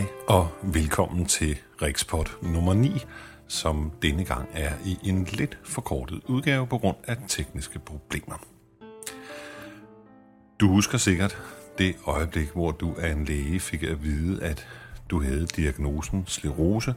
Hej 0.00 0.08
og 0.28 0.48
velkommen 0.62 1.26
til 1.26 1.58
Rikspot 1.82 2.38
nummer 2.42 2.74
9, 2.74 3.04
som 3.48 3.92
denne 4.02 4.24
gang 4.24 4.48
er 4.52 4.72
i 4.84 4.98
en 5.04 5.24
lidt 5.24 5.58
forkortet 5.64 6.20
udgave 6.28 6.66
på 6.66 6.78
grund 6.78 6.96
af 7.04 7.16
tekniske 7.28 7.78
problemer. 7.78 8.34
Du 10.60 10.68
husker 10.68 10.98
sikkert 10.98 11.38
det 11.78 11.96
øjeblik, 12.06 12.50
hvor 12.50 12.70
du 12.70 12.94
af 12.98 13.12
en 13.12 13.24
læge 13.24 13.60
fik 13.60 13.82
at 13.82 14.02
vide, 14.02 14.42
at 14.42 14.66
du 15.10 15.22
havde 15.22 15.46
diagnosen 15.46 16.24
sklerose, 16.26 16.94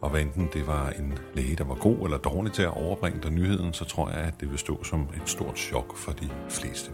og 0.00 0.10
hvad 0.10 0.20
enten 0.20 0.48
det 0.52 0.66
var 0.66 0.90
en 0.90 1.18
læge, 1.34 1.56
der 1.56 1.64
var 1.64 1.74
god 1.74 2.04
eller 2.04 2.18
dårlig 2.18 2.52
til 2.52 2.62
at 2.62 2.76
overbringe 2.76 3.22
dig 3.22 3.30
nyheden, 3.30 3.72
så 3.72 3.84
tror 3.84 4.10
jeg, 4.10 4.18
at 4.18 4.40
det 4.40 4.50
vil 4.50 4.58
stå 4.58 4.84
som 4.84 5.08
et 5.16 5.28
stort 5.28 5.58
chok 5.58 5.96
for 5.96 6.12
de 6.12 6.28
fleste. 6.48 6.90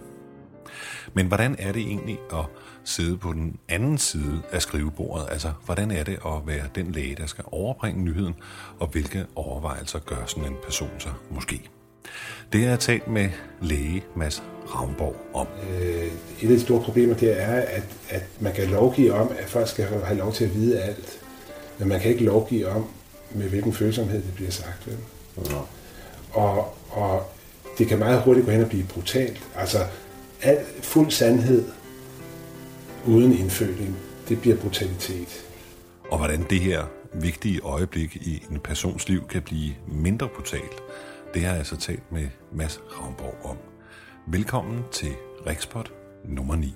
Men 1.14 1.26
hvordan 1.26 1.56
er 1.58 1.72
det 1.72 1.82
egentlig 1.82 2.18
at 2.32 2.44
sidde 2.84 3.18
på 3.18 3.32
den 3.32 3.56
anden 3.68 3.98
side 3.98 4.42
af 4.52 4.62
skrivebordet? 4.62 5.26
Altså, 5.30 5.52
hvordan 5.64 5.90
er 5.90 6.04
det 6.04 6.18
at 6.26 6.46
være 6.46 6.64
den 6.74 6.92
læge, 6.92 7.16
der 7.16 7.26
skal 7.26 7.44
overbringe 7.46 8.04
nyheden, 8.04 8.34
og 8.78 8.86
hvilke 8.86 9.26
overvejelser 9.34 9.98
gør 9.98 10.26
sådan 10.26 10.44
en 10.44 10.56
person 10.64 10.90
sig 10.98 11.12
måske? 11.30 11.70
Det 12.52 12.60
har 12.60 12.68
jeg 12.68 12.78
talt 12.80 13.08
med 13.08 13.30
læge 13.60 14.04
Mads 14.16 14.42
Ravnborg 14.74 15.16
om. 15.34 15.46
Øh, 15.70 16.06
et 16.06 16.10
af 16.42 16.48
de 16.48 16.60
store 16.60 16.82
problemer 16.82 17.14
det 17.14 17.42
er, 17.42 17.54
at, 17.54 17.84
at 18.08 18.22
man 18.40 18.52
kan 18.52 18.68
lovgive 18.68 19.14
om, 19.14 19.30
at 19.38 19.48
folk 19.48 19.68
skal 19.68 20.04
have 20.04 20.18
lov 20.18 20.32
til 20.32 20.44
at 20.44 20.54
vide 20.54 20.82
alt. 20.82 21.18
Men 21.78 21.88
man 21.88 22.00
kan 22.00 22.10
ikke 22.10 22.24
lovgive 22.24 22.68
om, 22.68 22.86
med 23.30 23.48
hvilken 23.48 23.72
følsomhed 23.72 24.22
det 24.22 24.34
bliver 24.34 24.50
sagt. 24.50 24.86
Vel? 24.86 24.96
Ja. 25.50 25.56
Og, 26.32 26.76
og 26.90 27.32
det 27.78 27.86
kan 27.86 27.98
meget 27.98 28.22
hurtigt 28.22 28.46
gå 28.46 28.52
hen 28.52 28.62
og 28.62 28.68
blive 28.68 28.84
brutalt. 28.84 29.42
Altså, 29.56 29.78
al 30.42 30.64
fuld 30.82 31.10
sandhed 31.10 31.64
uden 33.06 33.32
indføling, 33.32 33.96
det 34.28 34.40
bliver 34.40 34.56
brutalitet. 34.56 35.46
Og 36.10 36.18
hvordan 36.18 36.46
det 36.50 36.60
her 36.60 36.84
vigtige 37.14 37.60
øjeblik 37.60 38.16
i 38.16 38.46
en 38.50 38.60
persons 38.60 39.08
liv 39.08 39.28
kan 39.28 39.42
blive 39.42 39.74
mindre 39.88 40.28
brutalt, 40.28 40.82
det 41.34 41.42
har 41.42 41.48
jeg 41.48 41.58
altså 41.58 41.76
talt 41.76 42.12
med 42.12 42.28
Mads 42.52 42.80
Ravnborg 42.90 43.36
om. 43.44 43.56
Velkommen 44.26 44.82
til 44.92 45.12
Rikspot 45.46 45.92
nummer 46.24 46.56
9. 46.56 46.74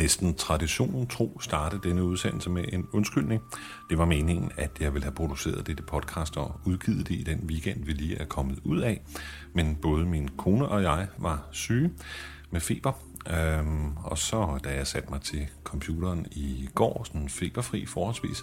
næsten 0.00 0.34
traditionen 0.34 1.06
tro 1.06 1.40
starte 1.40 1.80
denne 1.82 2.04
udsendelse 2.04 2.50
med 2.50 2.64
en 2.72 2.86
undskyldning. 2.92 3.42
Det 3.90 3.98
var 3.98 4.04
meningen, 4.04 4.52
at 4.56 4.70
jeg 4.80 4.94
ville 4.94 5.04
have 5.04 5.14
produceret 5.14 5.66
dette 5.66 5.82
podcast 5.82 6.36
og 6.36 6.60
udgivet 6.64 7.08
det 7.08 7.14
i 7.14 7.22
den 7.22 7.40
weekend, 7.46 7.84
vi 7.84 7.92
lige 7.92 8.18
er 8.18 8.24
kommet 8.24 8.58
ud 8.64 8.78
af. 8.78 9.00
Men 9.52 9.76
både 9.82 10.06
min 10.06 10.28
kone 10.28 10.68
og 10.68 10.82
jeg 10.82 11.06
var 11.18 11.48
syge 11.52 11.90
med 12.50 12.60
feber, 12.60 12.92
Øhm, 13.30 13.96
og 13.96 14.18
så, 14.18 14.58
da 14.64 14.74
jeg 14.74 14.86
satte 14.86 15.10
mig 15.10 15.20
til 15.20 15.48
computeren 15.64 16.26
i 16.30 16.68
går, 16.74 17.04
sådan 17.04 17.28
feberfri 17.28 17.86
forholdsvis, 17.86 18.42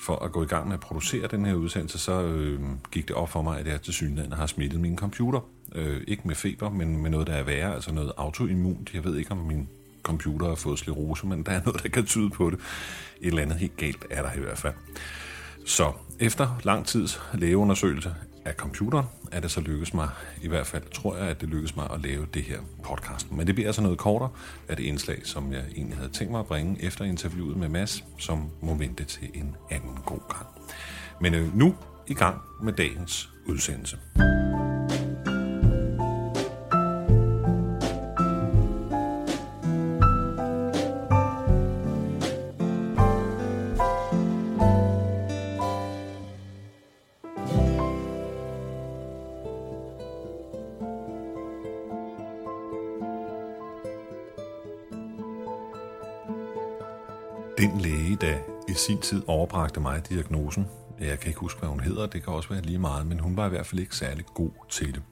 for 0.00 0.16
at 0.16 0.32
gå 0.32 0.42
i 0.42 0.46
gang 0.46 0.66
med 0.66 0.74
at 0.74 0.80
producere 0.80 1.26
den 1.26 1.46
her 1.46 1.54
udsendelse, 1.54 1.98
så 1.98 2.22
øh, 2.22 2.60
gik 2.92 3.08
det 3.08 3.16
op 3.16 3.28
for 3.28 3.42
mig, 3.42 3.60
at 3.60 3.66
jeg 3.66 3.82
til 3.82 3.94
synligheden 3.94 4.32
har 4.32 4.46
smittet 4.46 4.80
min 4.80 4.96
computer. 4.96 5.40
Øh, 5.74 6.00
ikke 6.06 6.22
med 6.24 6.34
feber, 6.34 6.70
men 6.70 7.02
med 7.02 7.10
noget, 7.10 7.26
der 7.26 7.32
er 7.32 7.42
værre, 7.42 7.74
altså 7.74 7.94
noget 7.94 8.12
autoimmunt. 8.16 8.94
Jeg 8.94 9.04
ved 9.04 9.16
ikke, 9.16 9.30
om 9.30 9.38
min 9.38 9.68
computer 10.08 10.48
har 10.48 10.54
fået 10.54 10.78
slerose, 10.78 11.26
men 11.26 11.42
der 11.42 11.52
er 11.52 11.60
noget, 11.64 11.82
der 11.82 11.88
kan 11.88 12.06
tyde 12.06 12.30
på 12.30 12.50
det. 12.50 12.58
Et 13.20 13.26
eller 13.26 13.42
andet 13.42 13.58
helt 13.58 13.76
galt 13.76 14.04
er 14.10 14.22
der 14.22 14.32
i 14.32 14.40
hvert 14.40 14.58
fald. 14.58 14.74
Så 15.66 15.92
efter 16.20 16.60
lang 16.64 16.86
tids 16.86 17.20
lægeundersøgelse 17.34 18.14
af 18.44 18.54
computeren, 18.54 19.06
er 19.32 19.40
det 19.40 19.50
så 19.50 19.60
lykkedes 19.60 19.94
mig, 19.94 20.08
i 20.42 20.48
hvert 20.48 20.66
fald 20.66 20.82
tror 20.94 21.16
jeg, 21.16 21.28
at 21.28 21.40
det 21.40 21.48
lykkedes 21.48 21.76
mig 21.76 21.90
at 21.94 22.00
lave 22.02 22.26
det 22.34 22.42
her 22.42 22.58
podcast. 22.84 23.32
Men 23.32 23.46
det 23.46 23.54
bliver 23.54 23.68
altså 23.68 23.82
noget 23.82 23.98
kortere 23.98 24.30
af 24.68 24.76
det 24.76 24.84
indslag, 24.84 25.20
som 25.24 25.52
jeg 25.52 25.64
egentlig 25.76 25.96
havde 25.96 26.12
tænkt 26.12 26.30
mig 26.30 26.40
at 26.40 26.46
bringe 26.46 26.82
efter 26.82 27.04
interviewet 27.04 27.56
med 27.56 27.68
Mads, 27.68 28.04
som 28.18 28.50
må 28.62 28.74
vente 28.74 29.04
til 29.04 29.30
en 29.34 29.56
anden 29.70 29.98
god 30.06 30.20
gang. 30.28 30.46
Men 31.20 31.34
øh, 31.34 31.56
nu 31.56 31.74
i 32.06 32.14
gang 32.14 32.40
med 32.62 32.72
dagens 32.72 33.30
udsendelse. 33.46 33.98
I 58.68 58.74
sin 58.74 59.00
tid 59.00 59.22
overbragte 59.26 59.80
mig 59.80 60.08
diagnosen, 60.08 60.66
jeg 61.00 61.20
kan 61.20 61.28
ikke 61.28 61.40
huske, 61.40 61.58
hvad 61.58 61.68
hun 61.68 61.80
hedder, 61.80 62.06
det 62.06 62.22
kan 62.22 62.32
også 62.32 62.48
være 62.48 62.62
lige 62.62 62.78
meget, 62.78 63.06
men 63.06 63.20
hun 63.20 63.36
var 63.36 63.46
i 63.46 63.48
hvert 63.48 63.66
fald 63.66 63.80
ikke 63.80 63.96
særlig 63.96 64.24
god 64.34 64.50
til 64.70 64.94
det. 64.94 65.02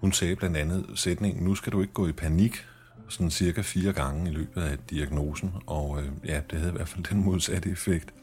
Hun 0.00 0.12
sagde 0.12 0.36
blandt 0.36 0.56
andet 0.56 0.86
sætningen, 0.94 1.44
nu 1.44 1.54
skal 1.54 1.72
du 1.72 1.80
ikke 1.80 1.92
gå 1.92 2.06
i 2.06 2.12
panik, 2.12 2.66
sådan 3.08 3.30
cirka 3.30 3.60
fire 3.60 3.92
gange 3.92 4.30
i 4.30 4.34
løbet 4.34 4.62
af 4.62 4.78
diagnosen, 4.90 5.54
og 5.66 6.00
øh, 6.00 6.08
ja, 6.24 6.40
det 6.50 6.58
havde 6.58 6.72
i 6.72 6.76
hvert 6.76 6.88
fald 6.88 7.04
den 7.04 7.24
modsatte 7.24 7.70
effekt. 7.70 8.14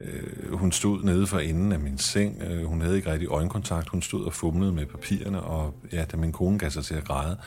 Øh, 0.00 0.52
hun 0.52 0.72
stod 0.72 1.02
nede 1.02 1.26
for 1.26 1.38
enden 1.38 1.72
af 1.72 1.80
min 1.80 1.98
seng, 1.98 2.42
øh, 2.42 2.64
hun 2.64 2.80
havde 2.80 2.96
ikke 2.96 3.12
rigtig 3.12 3.28
øjenkontakt, 3.28 3.88
hun 3.88 4.02
stod 4.02 4.24
og 4.24 4.32
fumlede 4.32 4.72
med 4.72 4.86
papirerne, 4.86 5.42
og 5.42 5.74
ja, 5.92 6.04
da 6.04 6.16
min 6.16 6.32
kone 6.32 6.58
gav 6.58 6.70
sig 6.70 6.84
til 6.84 6.94
at 6.94 7.04
græde, 7.04 7.38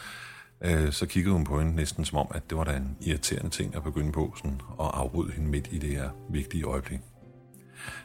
øh, 0.63 0.91
så 0.91 1.05
kiggede 1.05 1.33
hun 1.33 1.43
på 1.43 1.59
hende 1.59 1.75
næsten 1.75 2.05
som 2.05 2.17
om, 2.17 2.27
at 2.31 2.49
det 2.49 2.57
var 2.57 2.63
da 2.63 2.77
en 2.77 2.97
irriterende 3.01 3.49
ting 3.49 3.75
at 3.75 3.83
begynde 3.83 4.11
på, 4.11 4.33
sådan, 4.37 4.61
og 4.77 4.99
afbryde 4.99 5.31
hende 5.31 5.49
midt 5.49 5.69
i 5.71 5.77
det 5.77 5.89
her 5.89 6.09
vigtige 6.29 6.63
øjeblik. 6.63 6.99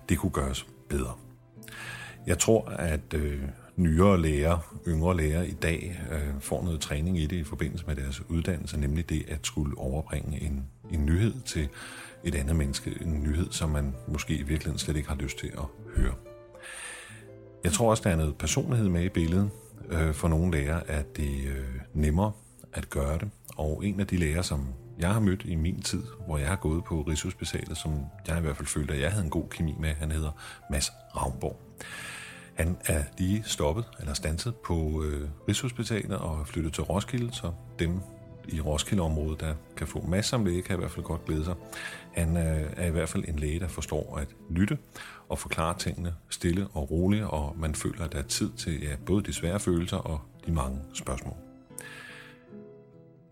Det 0.09 0.19
kunne 0.19 0.33
gøres 0.33 0.67
bedre. 0.89 1.13
Jeg 2.27 2.39
tror, 2.39 2.69
at 2.69 3.15
øh, 3.15 3.43
nyere 3.77 4.23
læger, 4.23 4.79
yngre 4.89 5.17
læger 5.17 5.43
i 5.43 5.53
dag 5.53 6.01
øh, 6.11 6.41
får 6.41 6.65
noget 6.65 6.81
træning 6.81 7.19
i 7.19 7.27
det 7.27 7.37
i 7.37 7.45
forbindelse 7.45 7.85
med 7.87 7.97
deres 7.97 8.23
uddannelse, 8.29 8.81
nemlig 8.81 9.09
det 9.09 9.25
at 9.29 9.39
skulle 9.43 9.79
overbringe 9.79 10.43
en, 10.43 10.65
en 10.91 11.07
nyhed 11.07 11.35
til 11.47 11.69
et 12.25 12.35
andet 12.35 12.57
menneske. 12.57 12.99
En 13.01 13.23
nyhed, 13.23 13.47
som 13.51 13.71
man 13.71 13.95
måske 14.09 14.35
i 14.35 14.43
virkeligheden 14.43 14.79
slet 14.79 14.97
ikke 14.97 15.09
har 15.09 15.17
lyst 15.17 15.39
til 15.39 15.47
at 15.47 15.65
høre. 15.97 16.15
Jeg 17.65 17.73
tror 17.73 17.91
også, 17.91 18.03
der 18.05 18.11
er 18.11 18.17
noget 18.17 18.39
personlighed 18.39 18.89
med 18.89 19.05
i 19.05 19.09
billedet. 19.09 19.51
Øh, 19.89 20.15
for 20.15 20.29
nogle 20.29 20.53
læger 20.53 20.81
er 20.87 21.03
det 21.03 21.45
øh, 21.47 21.81
nemmere 21.95 22.33
at 22.73 22.91
gøre 22.91 23.19
det. 23.19 23.31
Og 23.57 23.87
en 23.87 24.01
af 24.01 24.07
de 24.07 24.17
læger, 24.17 24.43
som 24.43 24.67
jeg 24.99 25.13
har 25.13 25.21
mødt 25.21 25.43
i 25.45 25.55
min 25.55 25.83
tid, 25.83 26.03
hvor 26.27 26.39
jeg 26.39 26.49
har 26.49 26.57
gået 26.57 26.85
på 26.85 27.03
Rigshospitalet, 27.03 27.77
som 27.77 28.01
jeg 28.29 28.39
i 28.39 28.41
hvert 28.41 28.57
fald 28.57 28.69
følte, 28.69 28.95
at 28.95 29.01
jeg 29.01 29.11
havde 29.11 29.25
en 29.25 29.31
god 29.31 29.49
kemi 29.49 29.75
med, 29.81 29.95
han 29.95 30.11
hedder 30.11 30.31
Mads 30.71 30.93
Ravnborg. 31.17 31.61
Han 32.55 32.77
er 32.87 33.03
lige 33.19 33.43
stoppet, 33.47 33.85
eller 34.01 34.15
stanset 34.15 34.57
på 34.57 35.05
øh, 35.05 35.29
Rigshospitalet 35.49 36.19
og 36.19 36.47
flyttet 36.47 36.73
til 36.73 36.83
Roskilde, 36.83 37.33
så 37.33 37.53
dem 37.79 38.01
i 38.49 38.61
Roskilde-området, 38.61 39.41
der 39.41 39.55
kan 39.77 39.87
få 39.87 40.07
masser 40.07 40.39
af 40.39 40.45
læge, 40.45 40.63
kan 40.63 40.77
i 40.77 40.79
hvert 40.79 40.91
fald 40.91 41.05
godt 41.05 41.25
glæde 41.25 41.45
sig. 41.45 41.55
Han 42.13 42.37
øh, 42.37 42.71
er 42.77 42.87
i 42.87 42.91
hvert 42.91 43.09
fald 43.09 43.25
en 43.29 43.39
læge, 43.39 43.61
der 43.61 43.69
forstår 43.69 44.17
at 44.17 44.29
lytte 44.51 44.79
og 45.29 45.39
forklare 45.39 45.79
tingene 45.79 46.15
stille 46.29 46.67
og 46.73 46.91
roligt, 46.91 47.25
og 47.25 47.55
man 47.59 47.75
føler, 47.75 48.05
at 48.05 48.13
der 48.13 48.19
er 48.19 48.23
tid 48.23 48.51
til 48.53 48.83
ja, 48.83 48.97
både 49.07 49.23
de 49.23 49.33
svære 49.33 49.61
følelser 49.61 49.97
og 49.97 50.21
de 50.47 50.53
mange 50.53 50.79
spørgsmål. 50.95 51.48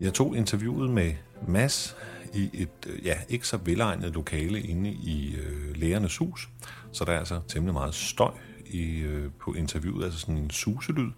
Jeg 0.01 0.13
tog 0.13 0.35
interviewet 0.35 0.89
med 0.89 1.13
Mass 1.47 1.95
i 2.33 2.49
et 2.53 2.69
øh, 2.87 3.05
ja, 3.05 3.17
ikke 3.29 3.47
så 3.47 3.57
velegnet 3.57 4.13
lokale 4.13 4.61
inde 4.61 4.89
i 4.89 5.35
øh, 5.35 5.75
lægernes 5.75 6.17
hus, 6.17 6.49
så 6.91 7.05
der 7.05 7.11
er 7.11 7.19
altså 7.19 7.39
temmelig 7.47 7.73
meget 7.73 7.95
støj 7.95 8.31
i, 8.65 8.99
øh, 8.99 9.31
på 9.39 9.53
interviewet, 9.53 10.05
altså 10.05 10.19
sådan 10.19 10.37
en 10.37 10.49
suselyd. 10.49 11.11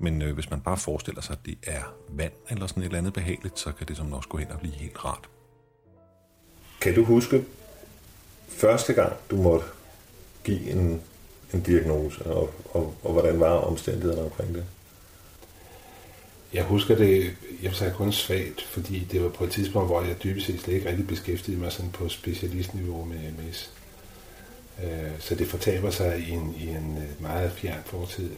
Men 0.00 0.22
øh, 0.22 0.34
hvis 0.34 0.50
man 0.50 0.60
bare 0.60 0.76
forestiller 0.76 1.20
sig, 1.20 1.32
at 1.32 1.46
det 1.46 1.58
er 1.62 1.82
vand 2.08 2.32
eller 2.50 2.66
sådan 2.66 2.82
et 2.82 2.86
eller 2.86 2.98
andet 2.98 3.12
behageligt, 3.12 3.58
så 3.58 3.72
kan 3.72 3.86
det 3.86 3.96
som 3.96 4.12
også 4.12 4.28
gå 4.28 4.38
hen 4.38 4.50
og 4.50 4.60
blive 4.60 4.74
helt 4.74 5.04
rart. 5.04 5.28
Kan 6.80 6.94
du 6.94 7.04
huske 7.04 7.44
første 8.48 8.92
gang, 8.92 9.12
du 9.30 9.36
måtte 9.36 9.66
give 10.44 10.70
en, 10.70 11.02
en 11.54 11.60
diagnose, 11.60 12.26
og, 12.26 12.54
og, 12.70 12.94
og 13.02 13.12
hvordan 13.12 13.40
var 13.40 13.50
omstændighederne 13.50 14.22
omkring 14.22 14.54
det? 14.54 14.64
Jeg 16.52 16.64
husker 16.64 16.96
det, 16.96 17.36
jeg 17.62 17.74
sagde 17.74 17.92
kun 17.92 18.12
svagt, 18.12 18.62
fordi 18.62 19.06
det 19.12 19.22
var 19.22 19.28
på 19.28 19.44
et 19.44 19.50
tidspunkt, 19.50 19.88
hvor 19.88 20.02
jeg 20.02 20.22
dybest 20.22 20.46
set 20.46 20.60
slet 20.60 20.74
ikke 20.74 20.88
rigtig 20.88 21.06
beskæftigede 21.06 21.60
mig 21.60 21.72
sådan 21.72 21.90
på 21.90 22.08
specialistniveau 22.08 23.04
med 23.04 23.16
MS. 23.16 23.70
Øh, 24.84 25.20
så 25.20 25.34
det 25.34 25.46
fortaber 25.46 25.90
sig 25.90 26.18
i 26.18 26.30
en, 26.30 26.54
i 26.58 26.68
en 26.68 26.98
øh, 26.98 27.22
meget 27.22 27.52
fjern 27.52 27.82
fortid, 27.86 28.30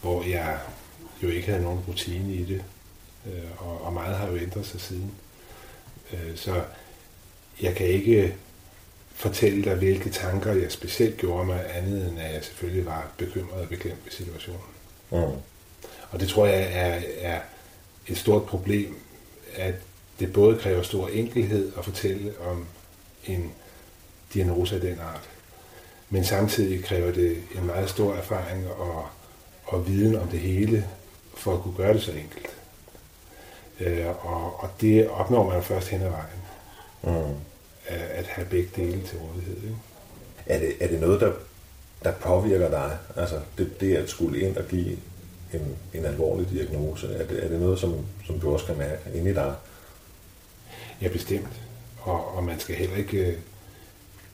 hvor 0.00 0.24
jeg 0.24 0.58
jo 1.22 1.28
ikke 1.28 1.48
havde 1.48 1.62
nogen 1.62 1.80
rutine 1.88 2.34
i 2.34 2.44
det, 2.44 2.64
øh, 3.26 3.66
og, 3.68 3.84
og 3.84 3.92
meget 3.92 4.16
har 4.16 4.28
jo 4.28 4.36
ændret 4.36 4.66
sig 4.66 4.80
siden. 4.80 5.10
Så 6.36 6.62
jeg 7.62 7.74
kan 7.74 7.86
ikke 7.86 8.34
fortælle 9.14 9.64
dig, 9.64 9.74
hvilke 9.74 10.10
tanker 10.10 10.52
jeg 10.52 10.72
specielt 10.72 11.16
gjorde 11.16 11.46
mig, 11.46 11.64
andet 11.74 12.08
end 12.08 12.20
at 12.20 12.34
jeg 12.34 12.44
selvfølgelig 12.44 12.86
var 12.86 13.10
bekymret 13.18 13.60
og 13.60 13.68
beklemt 13.68 14.04
ved 14.04 14.12
situationen. 14.12 14.60
Mm. 15.10 15.40
Og 16.10 16.20
det 16.20 16.28
tror 16.28 16.46
jeg 16.46 16.68
er, 16.72 17.00
er 17.20 17.40
et 18.06 18.18
stort 18.18 18.46
problem, 18.46 18.96
at 19.54 19.74
det 20.20 20.32
både 20.32 20.58
kræver 20.58 20.82
stor 20.82 21.08
enkelhed 21.08 21.72
at 21.78 21.84
fortælle 21.84 22.32
om 22.50 22.66
en 23.26 23.52
diagnose 24.34 24.74
af 24.74 24.80
den 24.80 24.98
art, 24.98 25.28
men 26.10 26.24
samtidig 26.24 26.84
kræver 26.84 27.12
det 27.12 27.36
en 27.54 27.66
meget 27.66 27.90
stor 27.90 28.14
erfaring 28.14 28.68
og, 28.70 29.06
og 29.64 29.88
viden 29.88 30.16
om 30.16 30.28
det 30.28 30.40
hele, 30.40 30.86
for 31.36 31.54
at 31.54 31.62
kunne 31.62 31.76
gøre 31.76 31.94
det 31.94 32.02
så 32.02 32.12
enkelt. 32.12 32.46
Øh, 33.80 34.06
og, 34.06 34.62
og 34.62 34.70
det 34.80 35.08
opnår 35.08 35.50
man 35.50 35.62
først 35.62 35.88
hen 35.88 36.02
ad 36.02 36.10
vejen. 36.10 36.38
Mm. 37.02 37.34
At 37.86 38.26
have 38.26 38.46
begge 38.46 38.70
dele 38.76 39.02
til 39.02 39.18
rådighed. 39.18 39.56
Ikke? 39.56 39.76
Er, 40.46 40.58
det, 40.58 40.72
er 40.80 40.88
det 40.88 41.00
noget, 41.00 41.20
der, 41.20 41.32
der 42.04 42.12
påvirker 42.12 42.70
dig? 42.70 42.98
Altså 43.16 43.40
det, 43.58 43.80
det 43.80 43.96
at 43.96 44.10
skulle 44.10 44.40
ind 44.40 44.56
og 44.56 44.64
give 44.68 44.96
en, 45.52 45.76
en 45.94 46.04
alvorlig 46.04 46.50
diagnose, 46.50 47.06
er 47.06 47.26
det, 47.26 47.44
er 47.44 47.48
det 47.48 47.60
noget, 47.60 47.78
som, 47.78 48.06
som 48.26 48.40
du 48.40 48.52
også 48.52 48.66
kan 48.66 48.78
mærke 48.78 49.00
inde 49.14 49.30
i 49.30 49.34
dig? 49.34 49.54
Ja, 51.02 51.08
bestemt. 51.08 51.60
Og, 52.00 52.36
og 52.36 52.44
man 52.44 52.60
skal 52.60 52.76
heller 52.76 52.96
ikke... 52.96 53.18
Øh, 53.18 53.34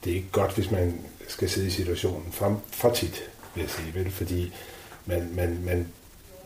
det 0.03 0.11
er 0.11 0.15
ikke 0.15 0.31
godt, 0.31 0.55
hvis 0.55 0.71
man 0.71 1.01
skal 1.27 1.49
sidde 1.49 1.67
i 1.67 1.69
situationen 1.69 2.31
for, 2.31 2.61
for 2.71 2.93
tit, 2.93 3.23
vil 3.55 3.61
jeg 3.61 3.69
sige, 3.69 3.95
vel? 3.95 4.11
fordi 4.11 4.53
man, 5.05 5.29
man, 5.35 5.59
man, 5.65 5.87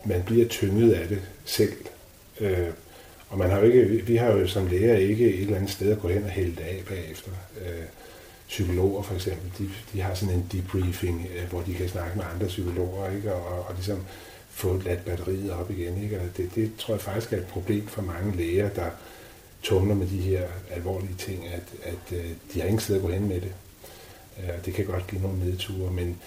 man 0.04 0.22
bliver 0.22 0.48
tynget 0.48 0.92
af 0.92 1.08
det 1.08 1.22
selv. 1.44 1.76
Øh, 2.40 2.68
og 3.28 3.38
man 3.38 3.50
har 3.50 3.58
jo 3.58 3.64
ikke, 3.64 3.84
vi 4.06 4.16
har 4.16 4.30
jo 4.32 4.46
som 4.46 4.66
læger 4.66 4.96
ikke 4.96 5.34
et 5.34 5.40
eller 5.40 5.56
andet 5.56 5.70
sted 5.70 5.92
at 5.92 6.00
gå 6.00 6.08
hen 6.08 6.24
og 6.24 6.30
hælde 6.30 6.56
det 6.56 6.60
af 6.60 6.82
bagefter. 6.88 7.30
Øh, 7.60 7.84
psykologer 8.48 9.02
for 9.02 9.14
eksempel, 9.14 9.52
de, 9.58 9.70
de 9.92 10.00
har 10.00 10.14
sådan 10.14 10.34
en 10.34 10.46
debriefing, 10.52 11.26
øh, 11.36 11.50
hvor 11.50 11.60
de 11.60 11.74
kan 11.74 11.88
snakke 11.88 12.16
med 12.16 12.24
andre 12.34 12.46
psykologer, 12.46 13.10
ikke? 13.10 13.34
Og, 13.34 13.46
og, 13.46 13.66
og 13.68 13.74
ligesom 13.74 14.06
få 14.60 14.80
ladt 14.84 15.04
batteriet 15.04 15.52
op 15.52 15.70
igen. 15.70 16.02
Ikke? 16.02 16.20
Og 16.20 16.26
det, 16.36 16.50
det 16.54 16.72
tror 16.78 16.94
jeg 16.94 17.00
faktisk 17.00 17.32
er 17.32 17.36
et 17.36 17.46
problem 17.46 17.86
for 17.86 18.02
mange 18.02 18.36
læger, 18.36 18.68
der 18.68 18.90
tumler 19.62 19.94
med 19.94 20.06
de 20.06 20.20
her 20.20 20.42
alvorlige 20.70 21.14
ting, 21.18 21.46
at, 21.46 21.62
at 21.82 22.18
øh, 22.18 22.24
de 22.54 22.60
har 22.60 22.66
ingen 22.66 22.80
sted 22.80 22.96
at 22.96 23.02
gå 23.02 23.08
hen 23.08 23.28
med 23.28 23.40
det. 23.40 23.52
Øh, 24.38 24.64
det 24.64 24.74
kan 24.74 24.84
godt 24.84 25.06
give 25.06 25.22
nogle 25.22 25.38
nedture, 25.38 25.92
men 25.92 26.18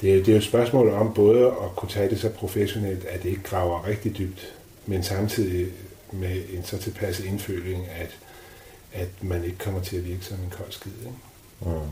det 0.00 0.12
er, 0.12 0.16
det 0.16 0.28
er 0.28 0.32
jo 0.32 0.38
et 0.38 0.44
spørgsmål 0.44 0.88
om 0.88 1.14
både 1.14 1.46
at 1.46 1.76
kunne 1.76 1.88
tage 1.88 2.10
det 2.10 2.20
så 2.20 2.28
professionelt, 2.28 3.04
at 3.04 3.22
det 3.22 3.28
ikke 3.28 3.42
graver 3.42 3.86
rigtig 3.86 4.18
dybt, 4.18 4.54
men 4.86 5.02
samtidig 5.02 5.72
med 6.12 6.42
en 6.52 6.64
så 6.64 6.78
tilpas 6.78 7.20
indføling, 7.20 7.88
at, 7.88 8.18
at 8.92 9.08
man 9.20 9.44
ikke 9.44 9.58
kommer 9.58 9.80
til 9.80 9.96
at 9.96 10.08
virke 10.08 10.24
som 10.24 10.38
en 10.44 10.50
kold 10.50 10.72
skid. 10.72 10.92
Ikke? 11.00 11.12
Mm. 11.60 11.88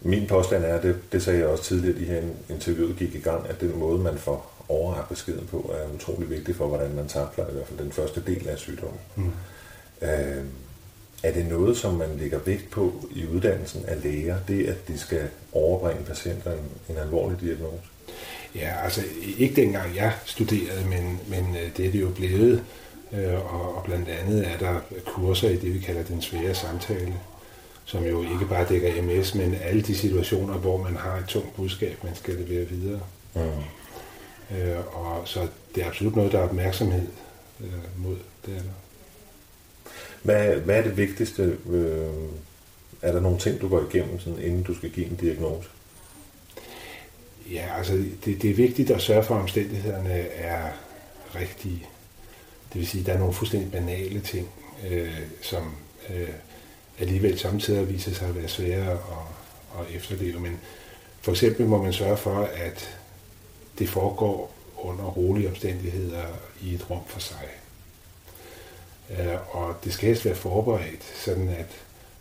Min 0.00 0.26
påstand 0.26 0.64
er, 0.64 0.80
det, 0.80 0.96
det 1.12 1.22
sagde 1.22 1.38
jeg 1.38 1.48
også 1.48 1.64
tidligere, 1.64 1.98
de 1.98 2.04
her 2.04 2.22
interviewet 2.50 2.96
gik 2.96 3.14
i 3.14 3.18
gang, 3.18 3.48
at 3.48 3.60
den 3.60 3.78
måde, 3.78 3.98
man 3.98 4.18
får 4.18 4.64
overragt 4.68 5.08
beskeden 5.08 5.46
på, 5.46 5.74
er 5.74 5.94
utrolig 5.94 6.30
vigtig 6.30 6.56
for, 6.56 6.66
hvordan 6.66 6.94
man 6.94 7.08
takler 7.08 7.48
i 7.48 7.52
hvert 7.52 7.66
fald 7.66 7.78
den 7.78 7.92
første 7.92 8.22
del 8.26 8.48
af 8.48 8.58
sygdommen. 8.58 9.00
Mm. 9.16 9.32
Øh, 10.02 10.44
er 11.22 11.32
det 11.32 11.46
noget, 11.48 11.76
som 11.76 11.94
man 11.94 12.08
lægger 12.18 12.38
vægt 12.38 12.70
på 12.70 12.92
i 13.10 13.26
uddannelsen 13.26 13.84
af 13.88 14.02
læger, 14.02 14.36
det 14.48 14.66
at 14.66 14.88
de 14.88 14.98
skal 14.98 15.28
overbringe 15.52 16.04
patienter 16.04 16.52
en, 16.52 16.68
en 16.88 16.96
alvorlig 16.96 17.40
diagnose? 17.40 17.82
Ja, 18.54 18.84
altså 18.84 19.00
ikke 19.38 19.62
dengang 19.62 19.96
jeg 19.96 20.12
studerede, 20.24 20.86
men, 20.90 21.20
men 21.28 21.56
øh, 21.56 21.76
det 21.76 21.86
er 21.86 21.90
det 21.90 22.00
jo 22.00 22.10
blevet. 22.10 22.64
Øh, 23.12 23.54
og, 23.54 23.76
og 23.76 23.84
blandt 23.84 24.08
andet 24.08 24.48
er 24.48 24.58
der 24.58 24.80
kurser 25.06 25.48
i 25.48 25.56
det, 25.56 25.74
vi 25.74 25.78
kalder 25.78 26.02
den 26.02 26.22
svære 26.22 26.54
samtale, 26.54 27.14
som 27.88 28.04
jo 28.04 28.22
ikke 28.22 28.46
bare 28.48 28.68
dækker 28.68 29.02
MS, 29.02 29.34
men 29.34 29.54
alle 29.54 29.82
de 29.82 29.94
situationer, 29.94 30.54
hvor 30.54 30.76
man 30.76 30.96
har 30.96 31.16
et 31.16 31.24
tungt 31.28 31.56
budskab, 31.56 32.04
man 32.04 32.14
skal 32.14 32.34
levere 32.34 32.68
videre. 32.68 33.00
Mm. 33.34 33.40
Øh, 34.56 34.96
og 34.96 35.28
så 35.28 35.48
det 35.74 35.82
er 35.82 35.86
absolut 35.86 36.16
noget, 36.16 36.32
der 36.32 36.38
er 36.38 36.42
opmærksomhed 36.42 37.06
øh, 37.60 38.02
mod. 38.04 38.16
Det 38.46 38.56
er 38.56 38.62
der. 38.62 38.70
Hvad, 40.22 40.56
hvad 40.56 40.78
er 40.78 40.82
det 40.82 40.96
vigtigste? 40.96 41.58
Øh, 41.70 42.08
er 43.02 43.12
der 43.12 43.20
nogle 43.20 43.38
ting, 43.38 43.60
du 43.60 43.68
går 43.68 43.84
igennem, 43.90 44.20
sådan, 44.20 44.42
inden 44.42 44.62
du 44.62 44.74
skal 44.74 44.90
give 44.90 45.06
en 45.06 45.16
diagnose? 45.16 45.68
Ja, 47.52 47.64
altså 47.78 47.92
det, 48.24 48.42
det 48.42 48.50
er 48.50 48.54
vigtigt 48.54 48.90
at 48.90 49.02
sørge 49.02 49.22
for, 49.22 49.34
at 49.34 49.40
omstændighederne 49.40 50.12
er 50.18 50.70
rigtige. 51.34 51.86
Det 52.72 52.80
vil 52.80 52.86
sige, 52.86 53.00
at 53.00 53.06
der 53.06 53.12
er 53.12 53.18
nogle 53.18 53.34
fuldstændig 53.34 53.72
banale 53.72 54.20
ting, 54.20 54.48
øh, 54.90 55.18
som 55.42 55.74
øh, 56.10 56.28
alligevel 57.00 57.38
samtidig 57.38 57.88
viser 57.88 58.14
sig 58.14 58.28
at 58.28 58.36
være 58.36 58.48
svære 58.48 58.90
at, 58.92 58.98
at 59.80 59.96
efterleve. 59.96 60.40
Men 60.40 60.60
for 61.20 61.32
eksempel 61.32 61.66
må 61.66 61.82
man 61.82 61.92
sørge 61.92 62.16
for, 62.16 62.48
at 62.54 62.98
det 63.78 63.88
foregår 63.88 64.54
under 64.76 65.04
rolige 65.04 65.48
omstændigheder 65.48 66.24
i 66.62 66.74
et 66.74 66.90
rum 66.90 67.02
for 67.06 67.20
sig. 67.20 67.48
Øh, 69.10 69.56
og 69.56 69.76
det 69.84 69.92
skal 69.92 70.06
helst 70.06 70.24
være 70.24 70.34
forberedt, 70.34 71.04
sådan 71.24 71.48
at 71.48 71.66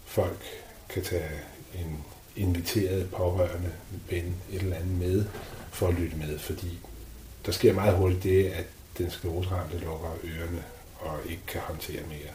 folk 0.05 0.39
kan 0.89 1.03
tage 1.03 1.31
en 1.75 2.03
inviteret 2.35 3.11
pårørende 3.11 3.71
ven 4.09 4.35
et 4.51 4.61
eller 4.61 4.75
andet 4.75 4.97
med 4.97 5.25
for 5.71 5.87
at 5.87 5.93
lytte 5.93 6.17
med, 6.17 6.39
fordi 6.39 6.79
der 7.45 7.51
sker 7.51 7.73
meget 7.73 7.97
hurtigt 7.97 8.23
det, 8.23 8.45
at 8.45 8.65
den 8.97 9.11
skleroseramte 9.11 9.77
lukker 9.77 10.09
ørerne 10.23 10.63
og 10.99 11.17
ikke 11.29 11.45
kan 11.47 11.61
håndtere 11.61 12.01
mere. 12.09 12.33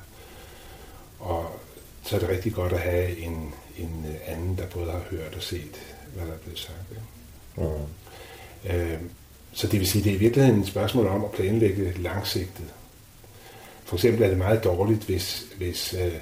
Og 1.19 1.61
så 2.03 2.17
er 2.17 2.21
det 2.21 2.29
rigtig 2.29 2.53
godt 2.53 2.73
at 2.73 2.81
have 2.81 3.19
en, 3.19 3.55
en 3.79 4.07
anden, 4.27 4.59
der 4.59 4.67
både 4.67 4.91
har 4.91 5.03
hørt 5.11 5.35
og 5.35 5.43
set, 5.43 5.81
hvad 6.15 6.27
der 6.27 6.33
er 6.33 6.39
blevet 6.39 6.59
sagt. 6.59 6.77
Ja. 7.57 7.63
Mm. 7.63 8.71
Øh, 8.71 9.01
så 9.53 9.67
det 9.67 9.81
vil 9.81 9.89
sige, 9.89 10.05
det 10.05 10.11
er 10.13 10.17
i 10.17 10.19
virkeligheden 10.19 10.61
et 10.61 10.67
spørgsmål 10.67 11.07
om 11.07 11.25
at 11.25 11.31
planlægge 11.31 11.95
langsigtet. 11.99 12.67
For 13.85 13.97
eksempel 13.97 14.23
er 14.23 14.29
det 14.29 14.39
meget 14.39 14.65
dårligt, 14.65 15.05
hvis, 15.05 15.47
hvis 15.57 15.95
øh, 15.95 16.13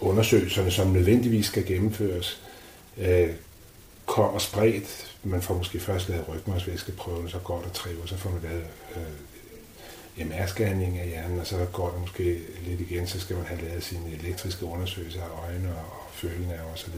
undersøgelserne, 0.00 0.70
som 0.70 0.86
nødvendigvis 0.86 1.46
skal 1.46 1.66
gennemføres, 1.66 2.42
øh, 2.98 3.30
kommer 4.06 4.38
spredt. 4.38 5.16
Man 5.22 5.42
får 5.42 5.54
måske 5.54 5.80
først 5.80 6.08
lavet 6.08 6.28
rygmarvsvæskeprøven, 6.28 7.28
så 7.28 7.38
går 7.38 7.62
der 7.62 7.68
tre 7.70 7.90
uger, 7.96 8.06
så 8.06 8.16
får 8.16 8.30
man 8.30 8.42
lavet 8.42 8.64
øh, 8.96 9.02
MR-scanning 10.16 10.98
af 10.98 11.08
hjernen, 11.08 11.40
og 11.40 11.46
så 11.46 11.66
går 11.72 11.90
det 11.90 12.00
måske 12.00 12.40
lidt 12.66 12.80
igen, 12.80 13.06
så 13.06 13.20
skal 13.20 13.36
man 13.36 13.44
have 13.44 13.60
lavet 13.68 13.82
sine 13.82 14.12
elektriske 14.22 14.64
undersøgelser 14.64 15.22
af 15.22 15.48
øjne 15.48 15.68
og 15.68 16.06
følenerver 16.12 16.72
osv. 16.74 16.92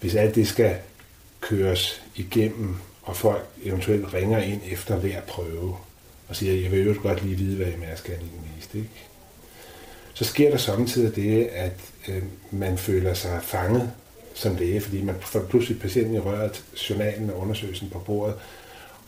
Hvis 0.00 0.14
alt 0.14 0.34
det 0.34 0.48
skal 0.48 0.76
køres 1.40 2.02
igennem, 2.16 2.76
og 3.02 3.16
folk 3.16 3.44
eventuelt 3.62 4.14
ringer 4.14 4.38
ind 4.38 4.60
efter 4.70 4.96
hver 4.96 5.20
prøve, 5.20 5.76
og 6.28 6.36
siger, 6.36 6.62
jeg 6.62 6.70
vil 6.70 6.86
jo 6.86 6.94
godt 7.02 7.24
lige 7.24 7.36
vide, 7.36 7.56
hvad 7.56 7.66
MR-scanningen 7.66 8.56
viste, 8.56 8.78
ikke? 8.78 8.90
så 10.14 10.24
sker 10.24 10.50
der 10.50 10.56
samtidig 10.56 11.16
det, 11.16 11.44
at 11.44 11.80
øh, 12.08 12.22
man 12.50 12.78
føler 12.78 13.14
sig 13.14 13.40
fanget 13.42 13.92
som 14.34 14.56
læge, 14.56 14.80
fordi 14.80 15.02
man 15.02 15.14
får 15.20 15.40
pludselig 15.40 15.80
patienten 15.80 16.14
i 16.14 16.18
røret, 16.18 16.64
journalen 16.90 17.30
og 17.30 17.38
undersøgelsen 17.38 17.90
på 17.90 17.98
bordet, 17.98 18.34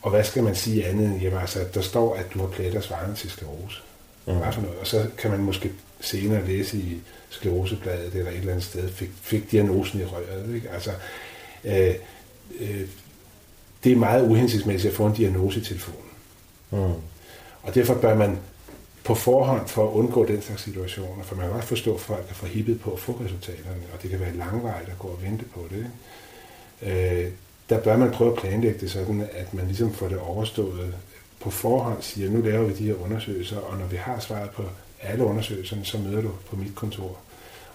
og 0.03 0.11
hvad 0.11 0.25
skal 0.25 0.43
man 0.43 0.55
sige 0.55 0.87
andet 0.87 1.07
end, 1.07 1.21
jamen 1.21 1.39
altså, 1.39 1.59
der 1.75 1.81
står, 1.81 2.15
at 2.15 2.27
du 2.35 2.39
har 2.39 2.47
pletter 2.47 2.81
svarende 2.81 3.17
til 3.17 3.31
sklerose. 3.31 3.83
Mm. 4.27 4.37
Hvad 4.37 4.53
for 4.53 4.61
noget? 4.61 4.79
Og 4.79 4.87
så 4.87 5.07
kan 5.19 5.31
man 5.31 5.41
måske 5.41 5.73
senere 6.01 6.47
læse 6.47 6.77
i 6.77 7.01
sklerosebladet 7.29 8.15
eller 8.15 8.31
et 8.31 8.37
eller 8.37 8.53
andet 8.53 8.65
sted, 8.65 8.93
fik, 8.93 9.11
fik 9.23 9.51
diagnosen 9.51 10.01
i 10.01 10.05
røret. 10.05 10.55
Ikke? 10.55 10.71
Altså, 10.71 10.91
øh, 11.65 11.95
øh, 12.61 12.89
det 13.85 13.93
er 13.93 13.97
meget 13.97 14.29
uhensigtsmæssigt 14.29 14.91
at 14.91 14.97
få 14.97 15.07
en 15.07 15.15
diagnose 15.15 15.61
i 15.61 15.65
telefonen. 15.65 16.11
Mm. 16.71 16.79
Og 17.63 17.75
derfor 17.75 17.95
bør 17.95 18.15
man 18.15 18.39
på 19.05 19.15
forhånd 19.15 19.69
for 19.69 19.89
at 19.89 19.93
undgå 19.93 20.27
den 20.27 20.43
slags 20.43 20.63
situationer, 20.63 21.25
for 21.25 21.37
man 21.37 21.45
kan 21.45 21.55
godt 21.55 21.65
forstå, 21.65 21.95
at 21.95 22.01
folk 22.01 22.27
er 22.31 22.35
forhippet 22.35 22.81
på 22.81 22.91
at 22.91 22.99
få 22.99 23.13
resultaterne, 23.25 23.83
og 23.95 24.03
det 24.03 24.11
kan 24.11 24.21
være 24.21 24.37
langvejt 24.37 24.89
at 24.89 24.99
gå 24.99 25.09
og 25.09 25.23
vente 25.23 25.45
på 25.45 25.69
det. 25.71 25.87
Ikke? 26.87 27.25
Øh, 27.25 27.31
der 27.73 27.81
bør 27.81 27.97
man 27.97 28.11
prøve 28.11 28.33
at 28.33 28.39
planlægge 28.39 28.81
det 28.81 28.91
sådan, 28.91 29.29
at 29.33 29.55
man 29.55 29.67
ligesom 29.67 29.93
får 29.93 30.09
det 30.09 30.19
overstået 30.19 30.95
på 31.41 31.51
forhånd, 31.51 32.03
siger, 32.03 32.31
nu 32.31 32.41
laver 32.41 32.65
vi 32.65 32.75
de 32.75 32.87
her 32.87 33.05
undersøgelser, 33.05 33.59
og 33.59 33.79
når 33.79 33.87
vi 33.87 33.97
har 33.97 34.21
svaret 34.21 34.51
på 34.51 34.63
alle 35.03 35.25
undersøgelserne, 35.25 35.85
så 35.85 35.99
møder 35.99 36.23
du 36.23 36.31
på 36.51 36.57
mit 36.57 36.75
kontor, 36.75 37.19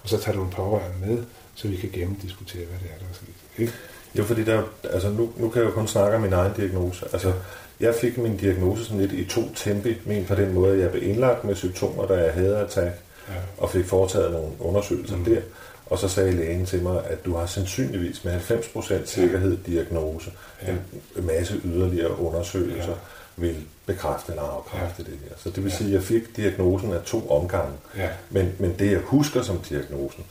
og 0.03 0.09
så 0.09 0.17
tager 0.17 0.37
du 0.37 0.43
en 0.43 0.49
pårørende 0.49 1.07
med, 1.07 1.23
så 1.55 1.67
vi 1.67 1.75
kan 1.75 1.89
gennemdiskutere, 1.93 2.65
hvad 2.65 2.79
det 2.79 2.87
er, 2.95 2.99
der 2.99 3.05
er 3.09 3.13
sket. 3.13 3.61
Ikke? 3.61 3.73
Jo, 4.17 4.23
fordi 4.23 4.43
der, 4.43 4.63
altså 4.83 5.09
nu, 5.09 5.29
nu 5.37 5.49
kan 5.49 5.61
jeg 5.61 5.69
jo 5.69 5.73
kun 5.73 5.87
snakke 5.87 6.15
om 6.15 6.21
min 6.21 6.33
egen 6.33 6.53
diagnose. 6.53 7.05
Altså, 7.13 7.33
jeg 7.79 7.95
fik 8.01 8.17
min 8.17 8.37
diagnose 8.37 8.85
sådan 8.85 9.01
lidt 9.01 9.11
i 9.11 9.25
to 9.25 9.41
tempi, 9.55 9.95
men 10.05 10.25
på 10.25 10.35
den 10.35 10.53
måde, 10.53 10.73
at 10.73 10.79
jeg 10.79 10.91
blev 10.91 11.03
indlagt 11.03 11.43
med 11.43 11.55
symptomer, 11.55 12.07
da 12.07 12.13
jeg 12.13 12.33
havde 12.33 12.57
attack, 12.57 12.95
ja. 13.29 13.33
og 13.57 13.69
fik 13.69 13.85
foretaget 13.85 14.31
nogle 14.31 14.51
undersøgelser 14.59 15.17
mm. 15.17 15.25
der. 15.25 15.41
Og 15.89 15.99
så 15.99 16.07
sagde 16.07 16.31
lægen 16.31 16.65
til 16.65 16.83
mig, 16.83 17.05
at 17.05 17.25
du 17.25 17.35
har 17.35 17.45
sandsynligvis 17.45 18.23
med 18.23 18.39
90% 18.39 19.05
sikkerhed 19.05 19.57
diagnose. 19.57 20.31
Ja. 20.67 20.71
En 21.17 21.25
masse 21.25 21.61
yderligere 21.65 22.19
undersøgelser 22.19 22.89
ja. 22.89 22.95
vil 23.37 23.55
bekræfte 23.85 24.31
eller 24.31 24.43
afkræfte 24.43 25.03
ja. 25.03 25.11
det 25.11 25.19
her. 25.23 25.35
Så 25.37 25.49
det 25.49 25.63
vil 25.63 25.69
ja. 25.69 25.77
sige, 25.77 25.87
at 25.87 25.93
jeg 25.93 26.03
fik 26.03 26.35
diagnosen 26.35 26.93
af 26.93 27.01
to 27.01 27.29
omgange. 27.31 27.73
Ja. 27.97 28.09
Men, 28.29 28.53
men 28.59 28.75
det, 28.79 28.91
jeg 28.91 28.99
husker 28.99 29.41
som 29.41 29.59
diagnosen, 29.59 30.23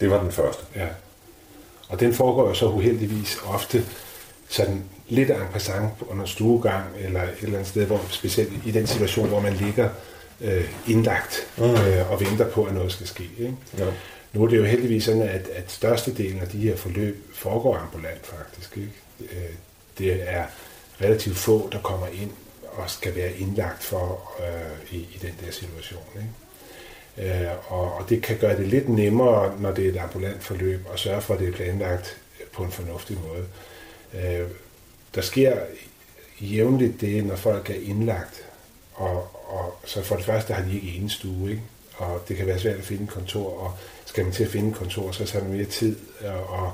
Det 0.00 0.10
var 0.10 0.22
den 0.22 0.32
første. 0.32 0.62
Ja. 0.76 0.86
Og 1.88 2.00
den 2.00 2.14
foregår 2.14 2.48
jo 2.48 2.54
så 2.54 2.66
uheldigvis 2.66 3.38
ofte 3.46 3.84
sådan 4.48 4.84
lidt 5.08 5.30
en 5.30 5.36
passant 5.52 5.90
under 6.08 6.24
stuegang, 6.24 6.84
eller 6.98 7.22
et 7.22 7.28
eller 7.42 7.58
andet 7.58 7.68
sted, 7.68 7.86
hvor 7.86 8.00
specielt 8.10 8.52
i 8.66 8.70
den 8.70 8.86
situation, 8.86 9.28
hvor 9.28 9.40
man 9.40 9.52
ligger 9.52 9.88
øh, 10.40 10.70
indlagt 10.86 11.46
mm. 11.58 11.64
øh, 11.64 12.12
og 12.12 12.20
venter 12.20 12.48
på, 12.48 12.64
at 12.64 12.74
noget 12.74 12.92
skal 12.92 13.06
ske. 13.06 13.30
Ikke? 13.38 13.56
Ja. 13.78 13.86
Nu 14.32 14.44
er 14.44 14.48
det 14.48 14.56
jo 14.56 14.64
heldigvis 14.64 15.04
sådan, 15.04 15.22
at, 15.22 15.48
at 15.48 15.70
størstedelen 15.70 16.40
af 16.40 16.48
de 16.48 16.58
her 16.58 16.76
forløb 16.76 17.34
foregår 17.34 17.76
ambulant 17.76 18.26
faktisk. 18.26 18.76
Ikke? 18.76 18.92
Øh, 19.20 19.54
det 19.98 20.30
er 20.30 20.44
relativt 21.00 21.36
få, 21.36 21.68
der 21.72 21.78
kommer 21.78 22.06
ind 22.06 22.30
og 22.72 22.90
skal 22.90 23.16
være 23.16 23.36
indlagt 23.36 23.82
for 23.82 24.32
øh, 24.40 24.94
i, 24.94 24.96
i 24.96 25.18
den 25.22 25.34
der 25.44 25.52
situation. 25.52 26.02
Ikke? 26.16 26.28
Øh, 27.42 27.72
og, 27.72 27.94
og 27.94 28.08
det 28.08 28.22
kan 28.22 28.38
gøre 28.38 28.56
det 28.56 28.66
lidt 28.66 28.88
nemmere, 28.88 29.60
når 29.60 29.70
det 29.70 29.86
er 29.86 29.92
et 29.92 29.98
ambulant 29.98 30.42
forløb, 30.42 30.80
at 30.92 30.98
sørge 30.98 31.20
for, 31.20 31.34
at 31.34 31.40
det 31.40 31.48
er 31.48 31.52
planlagt 31.52 32.16
på 32.52 32.62
en 32.62 32.70
fornuftig 32.70 33.18
måde. 33.28 33.46
Øh, 34.14 34.48
der 35.14 35.20
sker 35.20 35.56
jævnligt 36.40 37.00
det, 37.00 37.24
når 37.24 37.36
folk 37.36 37.70
er 37.70 37.74
indlagt, 37.74 38.44
og, 38.94 39.28
og 39.48 39.74
så 39.84 40.02
for 40.02 40.16
det 40.16 40.24
første 40.24 40.54
har 40.54 40.64
de 40.64 40.74
ikke 40.74 40.98
en 40.98 41.08
stue, 41.08 41.50
ikke? 41.50 41.62
Og 42.00 42.20
det 42.28 42.36
kan 42.36 42.46
være 42.46 42.58
svært 42.58 42.76
at 42.76 42.84
finde 42.84 43.04
et 43.04 43.10
kontor, 43.10 43.60
og 43.60 43.72
skal 44.04 44.24
man 44.24 44.32
til 44.32 44.44
at 44.44 44.50
finde 44.50 44.68
et 44.70 44.76
kontor, 44.76 45.12
så 45.12 45.24
tager 45.24 45.44
det 45.44 45.54
mere 45.54 45.64
tid, 45.64 45.96
og, 46.24 46.50
og 46.50 46.72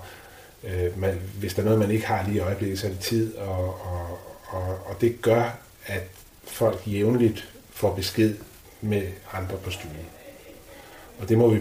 øh, 0.64 1.00
man, 1.00 1.20
hvis 1.38 1.54
der 1.54 1.60
er 1.60 1.64
noget, 1.64 1.78
man 1.78 1.90
ikke 1.90 2.06
har 2.06 2.24
lige 2.26 2.36
i 2.36 2.40
øjeblikket, 2.40 2.78
så 2.78 2.86
er 2.86 2.90
det 2.90 3.00
tid, 3.00 3.36
og, 3.36 3.64
og, 3.64 4.18
og, 4.46 4.78
og 4.86 5.00
det 5.00 5.22
gør, 5.22 5.58
at 5.86 6.02
folk 6.44 6.82
jævnligt 6.86 7.48
får 7.70 7.94
besked 7.94 8.34
med 8.80 9.02
andre 9.32 9.56
på 9.56 9.70
stuen. 9.70 10.06
Og 11.18 11.28
det 11.28 11.38
må 11.38 11.48
vi 11.48 11.60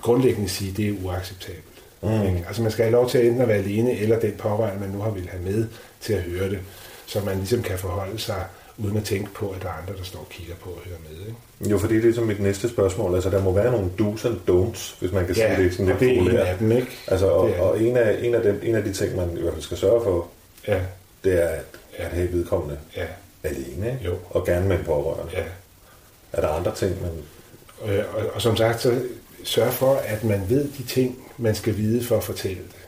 grundlæggende 0.00 0.48
sige, 0.48 0.72
det 0.72 0.88
er 0.88 1.04
uacceptabelt. 1.04 1.64
Mm. 2.02 2.22
Ikke? 2.22 2.44
Altså 2.46 2.62
man 2.62 2.70
skal 2.70 2.84
have 2.84 2.92
lov 2.92 3.10
til 3.10 3.18
at 3.18 3.24
enten 3.24 3.42
at 3.42 3.48
være 3.48 3.58
alene, 3.58 3.98
eller 3.98 4.20
den 4.20 4.36
pårørende, 4.36 4.80
man 4.80 4.90
nu 4.90 5.00
har 5.00 5.10
vil 5.10 5.28
have 5.28 5.42
med 5.42 5.68
til 6.00 6.12
at 6.12 6.22
høre 6.22 6.50
det, 6.50 6.58
så 7.06 7.20
man 7.20 7.36
ligesom 7.36 7.62
kan 7.62 7.78
forholde 7.78 8.18
sig 8.18 8.46
uden 8.84 8.96
at 8.96 9.04
tænke 9.04 9.30
på, 9.34 9.50
at 9.50 9.62
der 9.62 9.68
er 9.68 9.72
andre, 9.72 9.96
der 9.98 10.02
står 10.02 10.20
og 10.20 10.28
kigger 10.30 10.54
på 10.54 10.70
og 10.70 10.80
hører 10.84 10.98
med. 11.08 11.26
Ikke? 11.26 11.70
Jo, 11.70 11.78
for 11.78 11.88
det 11.88 11.96
er 11.96 12.00
ligesom 12.00 12.24
mit 12.24 12.40
næste 12.40 12.68
spørgsmål. 12.68 13.14
Altså, 13.14 13.30
der 13.30 13.42
må 13.42 13.52
være 13.52 13.72
nogle 13.72 13.90
do's 14.00 14.26
and 14.26 14.36
don'ts, 14.50 15.00
hvis 15.00 15.12
man 15.12 15.26
kan 15.26 15.36
ja, 15.36 15.54
sige 15.54 15.64
det 15.64 15.72
sådan 15.72 15.86
lidt 15.86 16.00
det 16.00 16.08
er 16.08 16.20
en 16.20 16.36
af 16.36 16.58
dem, 16.58 16.72
ikke? 16.72 16.88
Altså, 17.06 17.26
og, 17.26 17.54
og 17.54 17.82
en, 17.82 17.96
af, 17.96 18.18
en, 18.22 18.34
af 18.34 18.42
dem, 18.42 18.60
en 18.62 18.74
af 18.74 18.84
de 18.84 18.92
ting, 18.92 19.16
man 19.16 19.30
i 19.38 19.40
hvert 19.40 19.52
fald 19.52 19.62
skal 19.62 19.76
sørge 19.76 20.02
for, 20.04 20.28
ja. 20.68 20.80
det 21.24 21.42
er 21.42 21.48
at, 21.48 21.64
at 21.96 22.06
have 22.06 22.32
vedkommende 22.32 22.78
ja. 22.96 23.06
alene, 23.42 23.86
ikke? 23.92 24.04
Jo. 24.04 24.14
og 24.30 24.46
gerne 24.46 24.68
med 24.68 24.78
en 24.78 24.84
pårørende. 24.84 25.32
Ja. 25.32 25.42
Er 26.32 26.40
der 26.40 26.48
andre 26.48 26.74
ting, 26.74 26.96
man... 27.02 27.10
Øh, 27.94 28.04
og, 28.14 28.22
og 28.34 28.42
som 28.42 28.56
sagt, 28.56 28.80
så 28.80 29.00
sørg 29.44 29.72
for, 29.72 29.94
at 29.94 30.24
man 30.24 30.42
ved 30.48 30.68
de 30.78 30.82
ting, 30.82 31.18
man 31.38 31.54
skal 31.54 31.76
vide 31.76 32.04
for 32.04 32.16
at 32.16 32.24
fortælle 32.24 32.62
det 32.62 32.79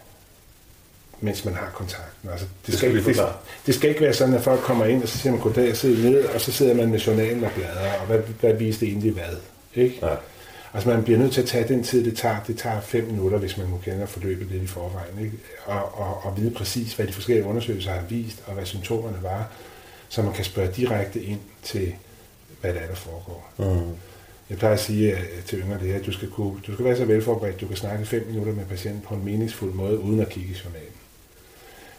mens 1.22 1.44
man 1.44 1.54
har 1.54 1.70
kontakten. 1.74 2.30
Altså, 2.30 2.46
det, 2.46 2.66
det, 2.66 2.74
skal 2.74 2.96
ikke, 2.96 3.12
det, 3.12 3.26
det 3.66 3.74
skal 3.74 3.90
ikke 3.90 4.00
være 4.00 4.12
sådan, 4.12 4.34
at 4.34 4.42
folk 4.42 4.60
kommer 4.60 4.84
ind, 4.84 5.02
og 5.02 5.08
så 5.08 5.18
siger 5.18 5.32
man 5.32 5.40
goddag 5.40 5.76
sidder 5.76 6.10
ned, 6.10 6.24
og 6.24 6.40
så 6.40 6.52
sidder 6.52 6.74
man 6.74 6.88
med 6.88 6.98
journalen 6.98 7.44
og 7.44 7.50
bladrer, 7.52 7.92
og 8.00 8.06
hvad, 8.06 8.18
hvad 8.18 8.54
viste 8.54 8.86
egentlig 8.86 9.12
hvad? 9.12 9.36
Ikke? 9.74 9.98
Nej. 10.02 10.16
Altså 10.74 10.88
man 10.88 11.04
bliver 11.04 11.18
nødt 11.18 11.32
til 11.32 11.42
at 11.42 11.48
tage 11.48 11.68
den 11.68 11.84
tid, 11.84 12.04
det 12.04 12.16
tager. 12.16 12.36
Det 12.46 12.58
tager 12.58 12.80
fem 12.80 13.04
minutter, 13.04 13.38
hvis 13.38 13.58
man 13.58 13.66
nu 13.66 13.78
kender 13.84 14.06
forløbet 14.06 14.46
lidt 14.46 14.62
i 14.62 14.66
forvejen. 14.66 15.18
Ikke? 15.20 15.36
Og, 15.64 15.98
og, 15.98 16.24
og 16.24 16.36
vide 16.36 16.50
præcis, 16.50 16.94
hvad 16.94 17.06
de 17.06 17.12
forskellige 17.12 17.46
undersøgelser 17.46 17.90
har 17.92 18.02
vist, 18.08 18.42
og 18.46 18.54
hvad 18.54 18.64
symptomerne 18.64 19.18
var, 19.22 19.50
så 20.08 20.22
man 20.22 20.32
kan 20.32 20.44
spørge 20.44 20.72
direkte 20.76 21.22
ind 21.22 21.40
til, 21.62 21.94
hvad 22.60 22.74
det 22.74 22.82
er, 22.82 22.86
der 22.86 22.94
foregår. 22.94 23.52
Mm. 23.58 23.96
Jeg 24.50 24.58
plejer 24.58 24.74
at 24.74 24.80
sige 24.80 25.16
til 25.46 25.58
yngre 25.58 25.78
det 25.78 25.88
her, 25.88 25.96
at 25.96 26.06
du 26.06 26.12
skal, 26.12 26.30
kunne, 26.30 26.60
du 26.66 26.72
skal 26.72 26.84
være 26.84 26.96
så 26.96 27.04
velforberedt, 27.04 27.60
du 27.60 27.66
kan 27.66 27.76
snakke 27.76 28.06
fem 28.06 28.26
minutter 28.28 28.52
med 28.52 28.64
patienten 28.64 29.02
på 29.08 29.14
en 29.14 29.24
meningsfuld 29.24 29.72
måde, 29.72 29.98
uden 29.98 30.20
at 30.20 30.28
kigge 30.28 30.48
i 30.48 30.56
journalen 30.64 31.01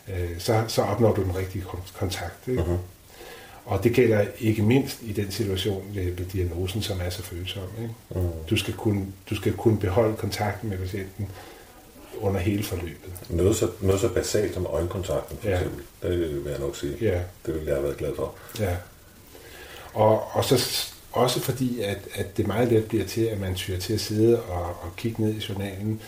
øh, 0.07 0.39
så, 0.39 0.63
så 0.67 0.81
opnår 0.81 1.13
du 1.13 1.23
den 1.23 1.35
rigtige 1.35 1.63
kontakt. 1.93 2.47
Ikke? 2.47 2.61
Uh-huh. 2.61 2.77
Og 3.65 3.83
det 3.83 3.93
gælder 3.93 4.25
ikke 4.39 4.61
mindst 4.61 4.97
i 5.01 5.13
den 5.13 5.31
situation 5.31 5.83
ved, 5.93 6.03
ved 6.03 6.25
diagnosen, 6.25 6.81
som 6.81 6.99
er 7.01 7.09
så 7.09 7.23
følsom. 7.23 7.63
Ikke? 7.81 7.93
Uh-huh. 8.09 8.49
Du, 8.49 8.57
skal 8.57 8.73
kunne, 8.73 9.05
du 9.29 9.35
skal 9.35 9.53
kunne 9.53 9.79
beholde 9.79 10.15
kontakten 10.15 10.69
med 10.69 10.77
patienten 10.77 11.29
under 12.19 12.39
hele 12.39 12.63
forløbet. 12.63 13.13
Noget 13.29 13.55
så, 13.55 13.69
noget 13.81 14.01
så 14.01 14.09
basalt 14.09 14.53
som 14.53 14.65
øjenkontakten, 14.65 15.37
for 15.41 15.49
ja. 15.49 15.55
eksempel. 15.55 15.83
Det 16.01 16.43
vil 16.45 16.51
jeg 16.51 16.59
nok 16.59 16.75
sige. 16.75 16.97
Ja. 17.01 17.21
Det 17.45 17.53
vil 17.53 17.63
jeg 17.63 17.73
have 17.73 17.83
været 17.83 17.97
glad 17.97 18.15
for. 18.15 18.35
Ja. 18.59 18.75
Og, 19.93 20.35
og 20.35 20.45
så 20.45 20.85
også 21.11 21.39
fordi, 21.39 21.81
at, 21.81 21.97
at 22.15 22.37
det 22.37 22.47
meget 22.47 22.71
let 22.71 22.85
bliver 22.85 23.05
til, 23.05 23.21
at 23.21 23.39
man 23.39 23.55
tyrer 23.55 23.79
til 23.79 23.93
at 23.93 23.99
sidde 23.99 24.41
og, 24.41 24.65
og 24.65 24.95
kigge 24.97 25.21
ned 25.21 25.33
i 25.33 25.45
journalen 25.49 26.01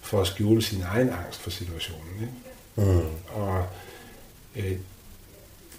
for 0.00 0.20
at 0.20 0.26
skjule 0.26 0.62
sin 0.62 0.82
egen 0.82 1.08
angst 1.08 1.40
for 1.40 1.50
situationen. 1.50 2.14
Ikke? 2.20 2.32
Mm. 2.80 3.40
Og 3.40 3.66
øh, 4.56 4.76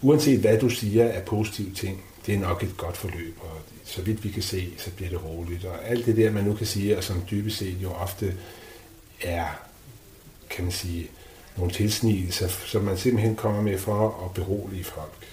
uanset 0.02 0.40
hvad 0.40 0.60
du 0.60 0.70
siger 0.70 1.06
er 1.06 1.22
positive 1.22 1.74
ting, 1.74 2.04
det 2.26 2.36
er 2.36 2.40
nok 2.40 2.64
et 2.64 2.78
godt 2.78 2.98
forløb, 2.98 3.38
og 3.42 3.62
så 3.86 4.02
vidt 4.02 4.24
vi 4.24 4.30
kan 4.30 4.44
se, 4.44 4.74
så 4.78 4.92
bliver 4.92 5.10
det 5.10 5.24
roligt. 5.24 5.66
Og 5.66 5.88
alt 5.88 6.06
det 6.06 6.18
der, 6.18 6.32
man 6.32 6.44
nu 6.44 6.54
kan 6.54 6.68
sige, 6.68 6.98
og 6.98 7.04
som 7.04 7.24
dybest 7.32 7.58
set 7.58 7.78
jo 7.84 7.92
ofte 7.92 8.36
er, 9.22 9.46
kan 10.50 10.64
man 10.64 10.72
sige, 10.72 11.10
nogle 11.58 11.74
tilsnigelser, 11.74 12.48
som 12.48 12.84
man 12.84 12.98
simpelthen 12.98 13.36
kommer 13.36 13.62
med 13.62 13.78
for 13.78 14.26
at 14.26 14.34
berolige 14.34 14.84
folk. 14.84 15.28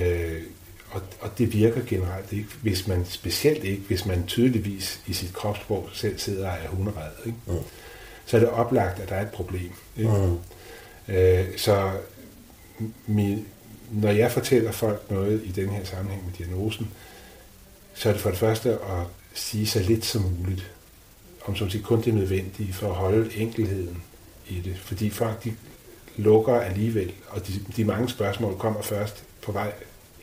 Øh, 0.00 0.42
og, 0.90 1.02
og 1.20 1.38
det 1.38 1.52
virker 1.52 1.80
generelt 1.86 2.32
ikke, 2.32 2.48
hvis 2.62 2.86
man, 2.86 3.04
specielt 3.04 3.64
ikke, 3.64 3.82
hvis 3.82 4.06
man 4.06 4.26
tydeligvis 4.26 5.00
i 5.06 5.12
sit 5.12 5.32
kropssprog 5.32 5.88
selv 5.92 6.18
sidder 6.18 6.50
og 6.50 6.56
er 6.64 6.68
hunderedd. 6.68 7.26
Ikke? 7.26 7.38
Mm. 7.46 7.54
Så 8.26 8.36
er 8.36 8.40
det 8.40 8.50
oplagt, 8.50 9.00
at 9.00 9.08
der 9.08 9.14
er 9.14 9.22
et 9.22 9.30
problem. 9.30 9.72
Ikke? 9.96 10.10
Mm. 10.10 10.38
Øh, 11.08 11.44
så 11.56 11.90
min, 13.06 13.46
når 13.90 14.10
jeg 14.10 14.32
fortæller 14.32 14.72
folk 14.72 15.10
noget 15.10 15.42
i 15.44 15.52
den 15.52 15.68
her 15.68 15.84
sammenhæng 15.84 16.24
med 16.24 16.32
diagnosen, 16.38 16.88
så 17.94 18.08
er 18.08 18.12
det 18.12 18.22
for 18.22 18.30
det 18.30 18.38
første 18.38 18.70
at 18.70 19.06
sige 19.34 19.66
så 19.66 19.78
lidt 19.78 20.04
som 20.04 20.22
muligt, 20.22 20.70
om 21.44 21.56
som 21.56 21.70
siger 21.70 21.84
kun 21.84 22.02
det 22.02 22.14
nødvendige 22.14 22.72
for 22.72 22.88
at 22.88 22.94
holde 22.94 23.36
enkelheden 23.36 24.02
i 24.48 24.60
det. 24.60 24.78
Fordi 24.78 25.10
folk 25.10 25.44
de 25.44 25.56
lukker 26.16 26.60
alligevel, 26.60 27.12
og 27.28 27.46
de, 27.46 27.52
de 27.76 27.84
mange 27.84 28.08
spørgsmål 28.08 28.58
kommer 28.58 28.82
først 28.82 29.24
på 29.42 29.52
vej 29.52 29.72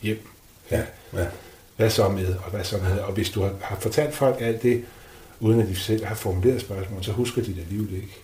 hjem. 0.01 0.27
Ja, 0.71 0.83
ja. 1.13 1.27
Hvad 1.75 1.89
så 1.89 2.09
med, 2.09 2.35
og 2.35 2.51
hvad 2.51 2.63
så 2.63 2.77
med? 2.77 2.99
Og 2.99 3.13
hvis 3.13 3.29
du 3.29 3.41
har, 3.41 3.55
har 3.61 3.79
fortalt 3.79 4.15
folk 4.15 4.41
alt 4.41 4.63
det, 4.63 4.85
uden 5.39 5.61
at 5.61 5.67
de 5.67 5.75
selv 5.75 6.05
har 6.05 6.15
formuleret 6.15 6.61
spørgsmål, 6.61 7.03
så 7.03 7.11
husker 7.11 7.41
de 7.41 7.55
det 7.55 7.61
alligevel 7.61 7.95
ikke. 7.95 8.21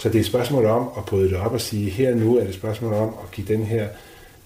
Så 0.00 0.08
det 0.08 0.14
er 0.14 0.20
et 0.20 0.26
spørgsmål 0.26 0.66
om 0.66 0.90
at 0.96 1.04
bryde 1.04 1.28
det 1.28 1.36
op 1.36 1.52
og 1.52 1.60
sige, 1.60 1.90
her 1.90 2.14
nu 2.14 2.36
er 2.36 2.40
det 2.40 2.48
et 2.48 2.54
spørgsmål 2.54 2.92
om 2.92 3.08
at 3.08 3.30
give 3.32 3.46
den 3.46 3.64
her 3.64 3.88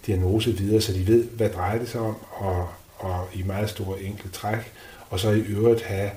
diagnose 0.06 0.56
videre, 0.56 0.80
så 0.80 0.92
de 0.92 1.06
ved, 1.06 1.24
hvad 1.24 1.48
drejer 1.48 1.78
det 1.78 1.88
sig 1.88 2.00
om, 2.00 2.16
og, 2.30 2.68
og 2.96 3.28
i 3.34 3.42
meget 3.42 3.70
store 3.70 4.00
enkle 4.00 4.30
træk, 4.30 4.72
og 5.10 5.20
så 5.20 5.30
i 5.30 5.40
øvrigt 5.40 5.82
have 5.82 6.10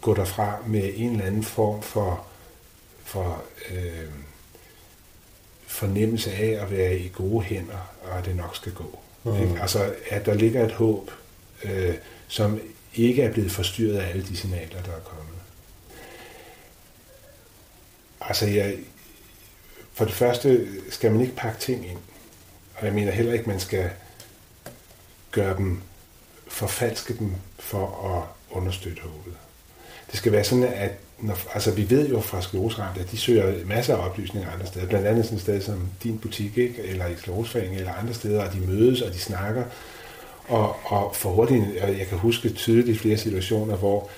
gå 0.00 0.14
derfra 0.14 0.56
med 0.66 0.90
en 0.96 1.10
eller 1.10 1.24
anden 1.24 1.42
form 1.42 1.82
for, 1.82 2.24
for 3.04 3.42
øh, 3.70 4.10
fornemmelse 5.66 6.32
af 6.32 6.58
at 6.62 6.70
være 6.70 6.98
i 6.98 7.10
gode 7.14 7.44
hænder, 7.44 7.92
og 8.02 8.18
at 8.18 8.24
det 8.24 8.36
nok 8.36 8.56
skal 8.56 8.72
gå. 8.72 8.98
Mm. 9.24 9.42
Ikke? 9.42 9.60
Altså, 9.60 9.94
at 10.10 10.26
der 10.26 10.34
ligger 10.34 10.64
et 10.64 10.72
håb, 10.72 11.10
øh, 11.64 11.94
som 12.28 12.60
ikke 12.94 13.22
er 13.22 13.32
blevet 13.32 13.50
forstyrret 13.50 13.96
af 13.96 14.10
alle 14.10 14.22
de 14.22 14.36
signaler, 14.36 14.82
der 14.82 14.92
er 14.92 15.00
kommet. 15.04 15.33
Altså, 18.28 18.46
jeg, 18.46 18.74
for 19.92 20.04
det 20.04 20.14
første 20.14 20.66
skal 20.90 21.12
man 21.12 21.20
ikke 21.20 21.36
pakke 21.36 21.60
ting 21.60 21.86
ind. 21.86 21.98
Og 22.74 22.86
jeg 22.86 22.94
mener 22.94 23.12
heller 23.12 23.32
ikke, 23.32 23.48
man 23.48 23.60
skal 23.60 23.90
gøre 25.30 25.56
dem, 25.56 25.80
forfalske 26.48 27.18
dem 27.18 27.30
for 27.58 28.14
at 28.16 28.56
understøtte 28.56 29.02
håbet. 29.02 29.34
Det 30.10 30.18
skal 30.18 30.32
være 30.32 30.44
sådan, 30.44 30.64
at 30.64 30.90
når, 31.18 31.38
altså 31.54 31.70
vi 31.70 31.90
ved 31.90 32.08
jo 32.08 32.20
fra 32.20 32.42
skleroseramte, 32.42 33.00
at 33.00 33.10
de 33.10 33.16
søger 33.16 33.66
masser 33.66 33.96
af 33.96 34.08
oplysninger 34.08 34.50
andre 34.50 34.66
steder, 34.66 34.86
blandt 34.86 35.06
andet 35.06 35.24
sådan 35.24 35.36
et 35.36 35.42
sted 35.42 35.60
som 35.60 35.88
din 36.02 36.18
butik, 36.18 36.58
ikke? 36.58 36.82
eller 36.82 37.06
i 37.06 37.16
skleroseforeningen, 37.16 37.78
eller 37.78 37.92
andre 37.92 38.14
steder, 38.14 38.44
og 38.44 38.52
de 38.52 38.60
mødes, 38.60 39.00
og 39.00 39.12
de 39.12 39.18
snakker, 39.18 39.64
og, 40.48 40.76
og 40.84 41.16
for 41.16 41.30
hurtigt, 41.30 41.64
og 41.82 41.98
jeg 41.98 42.06
kan 42.06 42.18
huske 42.18 42.48
tydeligt 42.48 43.00
flere 43.00 43.16
situationer, 43.16 43.76
hvor 43.76 44.10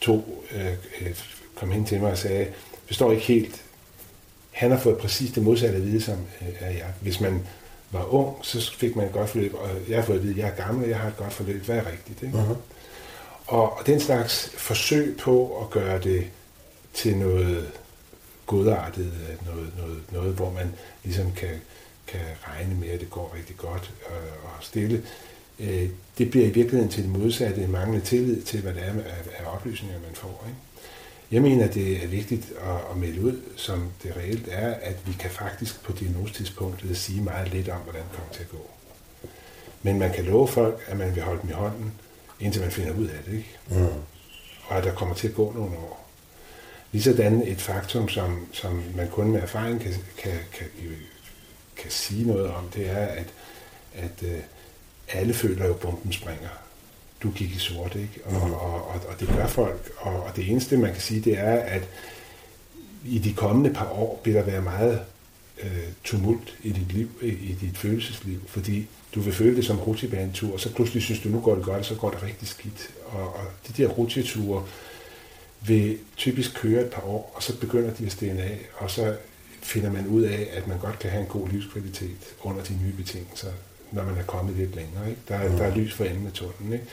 to 0.00 0.44
øh, 0.54 0.66
øh 1.00 1.16
kom 1.54 1.70
hen 1.70 1.86
til 1.86 2.00
mig 2.00 2.10
og 2.10 2.18
sagde, 2.18 2.46
forstår 2.86 3.12
ikke 3.12 3.24
helt. 3.24 3.62
Han 4.50 4.70
har 4.70 4.78
fået 4.78 4.98
præcis 4.98 5.30
det 5.30 5.42
modsatte 5.42 5.76
at 5.76 5.84
vide 5.84 6.00
som 6.00 6.18
øh, 6.40 6.48
er 6.60 6.70
jeg. 6.70 6.92
Hvis 7.00 7.20
man 7.20 7.46
var 7.90 8.14
ung, 8.14 8.36
så 8.42 8.72
fik 8.72 8.96
man 8.96 9.06
et 9.06 9.12
godt 9.12 9.30
forløb, 9.30 9.54
og 9.54 9.68
jeg 9.88 9.96
har 9.98 10.04
fået 10.04 10.16
at 10.16 10.22
vide, 10.22 10.32
at 10.32 10.38
jeg 10.38 10.48
er 10.48 10.64
gammel, 10.64 10.84
og 10.84 10.90
jeg 10.90 10.98
har 10.98 11.08
et 11.08 11.16
godt 11.16 11.32
forløb. 11.32 11.64
Hvad 11.64 11.76
er 11.76 11.86
rigtigt? 11.86 12.22
Ikke? 12.22 12.38
Uh-huh. 12.38 12.56
Og, 13.46 13.78
og 13.78 13.86
den 13.86 14.00
slags 14.00 14.50
forsøg 14.56 15.16
på 15.16 15.60
at 15.62 15.70
gøre 15.70 15.98
det 15.98 16.26
til 16.94 17.16
noget 17.16 17.70
godartet, 18.46 19.12
noget, 19.46 19.72
noget, 19.78 20.02
noget 20.12 20.34
hvor 20.34 20.50
man 20.50 20.72
ligesom 21.04 21.32
kan, 21.32 21.60
kan 22.06 22.20
regne 22.48 22.74
med, 22.74 22.88
at 22.88 23.00
det 23.00 23.10
går 23.10 23.34
rigtig 23.36 23.56
godt 23.56 23.92
og, 24.06 24.16
og 24.42 24.50
stille, 24.60 25.02
øh, 25.60 25.88
det 26.18 26.30
bliver 26.30 26.46
i 26.46 26.50
virkeligheden 26.50 26.88
til 26.88 27.02
det 27.02 27.10
modsatte, 27.10 27.62
en 27.62 27.72
manglende 27.72 28.06
tillid 28.06 28.42
til, 28.42 28.60
hvad 28.60 28.74
det 28.74 28.82
er 28.82 28.90
af, 28.90 29.44
af 29.44 29.54
oplysninger, 29.54 29.98
man 29.98 30.14
får. 30.14 30.44
Ikke? 30.46 30.58
Jeg 31.30 31.42
mener, 31.42 31.66
det 31.66 32.04
er 32.04 32.06
vigtigt 32.06 32.52
at, 32.60 32.90
at 32.90 32.96
melde 32.96 33.20
ud, 33.20 33.40
som 33.56 33.90
det 34.02 34.16
reelt 34.16 34.48
er, 34.50 34.74
at 34.74 34.96
vi 35.06 35.12
kan 35.12 35.30
faktisk 35.30 35.82
på 35.82 35.92
diagnosetidspunktet 35.92 36.96
sige 36.96 37.22
meget 37.22 37.52
lidt 37.52 37.68
om, 37.68 37.80
hvordan 37.80 38.02
det 38.02 38.12
kommer 38.12 38.32
til 38.32 38.42
at 38.42 38.50
gå. 38.50 38.70
Men 39.82 39.98
man 39.98 40.12
kan 40.12 40.24
love 40.24 40.48
folk, 40.48 40.84
at 40.86 40.96
man 40.96 41.14
vil 41.14 41.22
holde 41.22 41.42
dem 41.42 41.50
i 41.50 41.52
hånden, 41.52 41.92
indtil 42.40 42.62
man 42.62 42.70
finder 42.70 42.94
ud 42.94 43.06
af 43.06 43.18
det. 43.26 43.32
Ikke? 43.32 43.58
Mm. 43.70 44.02
Og 44.66 44.78
at 44.78 44.84
der 44.84 44.94
kommer 44.94 45.14
til 45.14 45.28
at 45.28 45.34
gå 45.34 45.52
nogle 45.52 45.76
år. 45.76 46.08
Ligesådan 46.92 47.42
et 47.46 47.60
faktum, 47.60 48.08
som, 48.08 48.46
som 48.52 48.82
man 48.96 49.08
kun 49.08 49.30
med 49.30 49.40
erfaring 49.40 49.80
kan, 49.80 49.92
kan, 50.18 50.32
kan, 50.52 50.66
kan 51.76 51.90
sige 51.90 52.26
noget 52.26 52.50
om, 52.50 52.68
det 52.68 52.90
er, 52.90 53.06
at, 53.06 53.26
at 53.94 54.22
uh, 54.22 54.38
alle 55.08 55.34
føler 55.34 55.66
jo, 55.66 55.74
at 55.74 55.80
bomben 55.80 56.12
springer. 56.12 56.48
Du 57.22 57.30
gik 57.30 57.50
i 57.50 57.58
sort, 57.58 57.94
ikke? 57.94 58.20
Og, 58.24 58.46
mm. 58.46 58.52
og, 58.52 58.88
og, 58.88 59.00
og 59.08 59.20
det 59.20 59.28
gør 59.28 59.46
folk. 59.46 59.90
Og, 59.98 60.22
og 60.22 60.36
det 60.36 60.50
eneste, 60.50 60.76
man 60.76 60.92
kan 60.92 61.02
sige, 61.02 61.20
det 61.20 61.38
er, 61.38 61.54
at 61.54 61.88
i 63.04 63.18
de 63.18 63.32
kommende 63.32 63.74
par 63.74 63.90
år 63.90 64.20
vil 64.24 64.34
der 64.34 64.42
være 64.42 64.62
meget 64.62 65.00
uh, 65.62 65.68
tumult 66.04 66.58
i 66.62 66.70
dit 66.70 66.92
liv, 66.92 67.08
i 67.22 67.56
dit 67.60 67.78
følelsesliv, 67.78 68.40
fordi 68.48 68.86
du 69.14 69.20
vil 69.20 69.32
føle 69.32 69.56
det 69.56 69.64
som 69.64 69.78
rutsjebanetur, 69.78 70.52
og 70.52 70.60
så 70.60 70.74
pludselig 70.74 71.02
synes 71.02 71.20
du, 71.20 71.28
nu 71.28 71.40
går 71.40 71.54
det 71.54 71.64
godt, 71.64 71.78
og 71.78 71.84
så 71.84 71.94
går 71.94 72.10
det 72.10 72.22
rigtig 72.22 72.48
skidt. 72.48 72.90
Og, 73.06 73.34
og 73.34 73.44
de 73.68 73.82
der 73.82 73.88
rutsjeture 73.88 74.64
vil 75.66 75.98
typisk 76.16 76.54
køre 76.54 76.82
et 76.82 76.90
par 76.90 77.02
år, 77.02 77.32
og 77.34 77.42
så 77.42 77.58
begynder 77.58 77.94
de 77.94 78.06
at 78.06 78.12
stene 78.12 78.42
af, 78.42 78.58
og 78.74 78.90
så 78.90 79.16
finder 79.62 79.92
man 79.92 80.06
ud 80.06 80.22
af, 80.22 80.48
at 80.52 80.68
man 80.68 80.78
godt 80.78 80.98
kan 80.98 81.10
have 81.10 81.20
en 81.20 81.28
god 81.28 81.48
livskvalitet 81.48 82.34
under 82.42 82.62
de 82.62 82.78
nye 82.84 82.92
betingelser, 82.92 83.48
når 83.92 84.04
man 84.04 84.18
er 84.18 84.22
kommet 84.22 84.56
lidt 84.56 84.76
længere. 84.76 85.10
Ikke? 85.10 85.20
Der, 85.28 85.34
er, 85.36 85.48
mm. 85.48 85.56
der 85.56 85.64
er 85.64 85.74
lys 85.74 85.94
for 85.94 86.04
enden 86.04 86.26
af 86.26 86.32
tunnelen. 86.32 86.72
Ikke? 86.72 86.86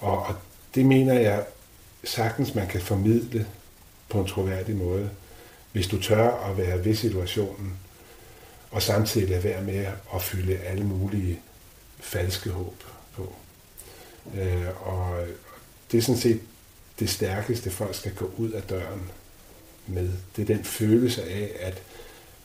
Og, 0.00 0.26
og 0.26 0.34
det 0.74 0.86
mener 0.86 1.14
jeg 1.14 1.44
sagtens, 2.04 2.54
man 2.54 2.66
kan 2.66 2.80
formidle 2.80 3.46
på 4.08 4.20
en 4.20 4.26
troværdig 4.26 4.76
måde, 4.76 5.10
hvis 5.72 5.86
du 5.86 6.02
tør 6.02 6.30
at 6.30 6.58
være 6.58 6.84
ved 6.84 6.94
situationen, 6.94 7.78
og 8.70 8.82
samtidig 8.82 9.28
lade 9.28 9.44
være 9.44 9.62
med 9.62 9.86
at 10.14 10.22
fylde 10.22 10.56
alle 10.56 10.84
mulige 10.84 11.40
falske 12.00 12.50
håb 12.50 12.82
på. 13.16 13.34
Øh, 14.34 14.88
og 14.88 15.26
det 15.92 15.98
er 15.98 16.02
sådan 16.02 16.20
set 16.20 16.40
det 16.98 17.10
stærkeste, 17.10 17.70
folk 17.70 17.94
skal 17.94 18.14
gå 18.14 18.30
ud 18.36 18.50
af 18.50 18.62
døren 18.62 19.02
med. 19.86 20.10
Det 20.36 20.42
er 20.42 20.54
den 20.54 20.64
følelse 20.64 21.22
af, 21.22 21.50
at 21.60 21.82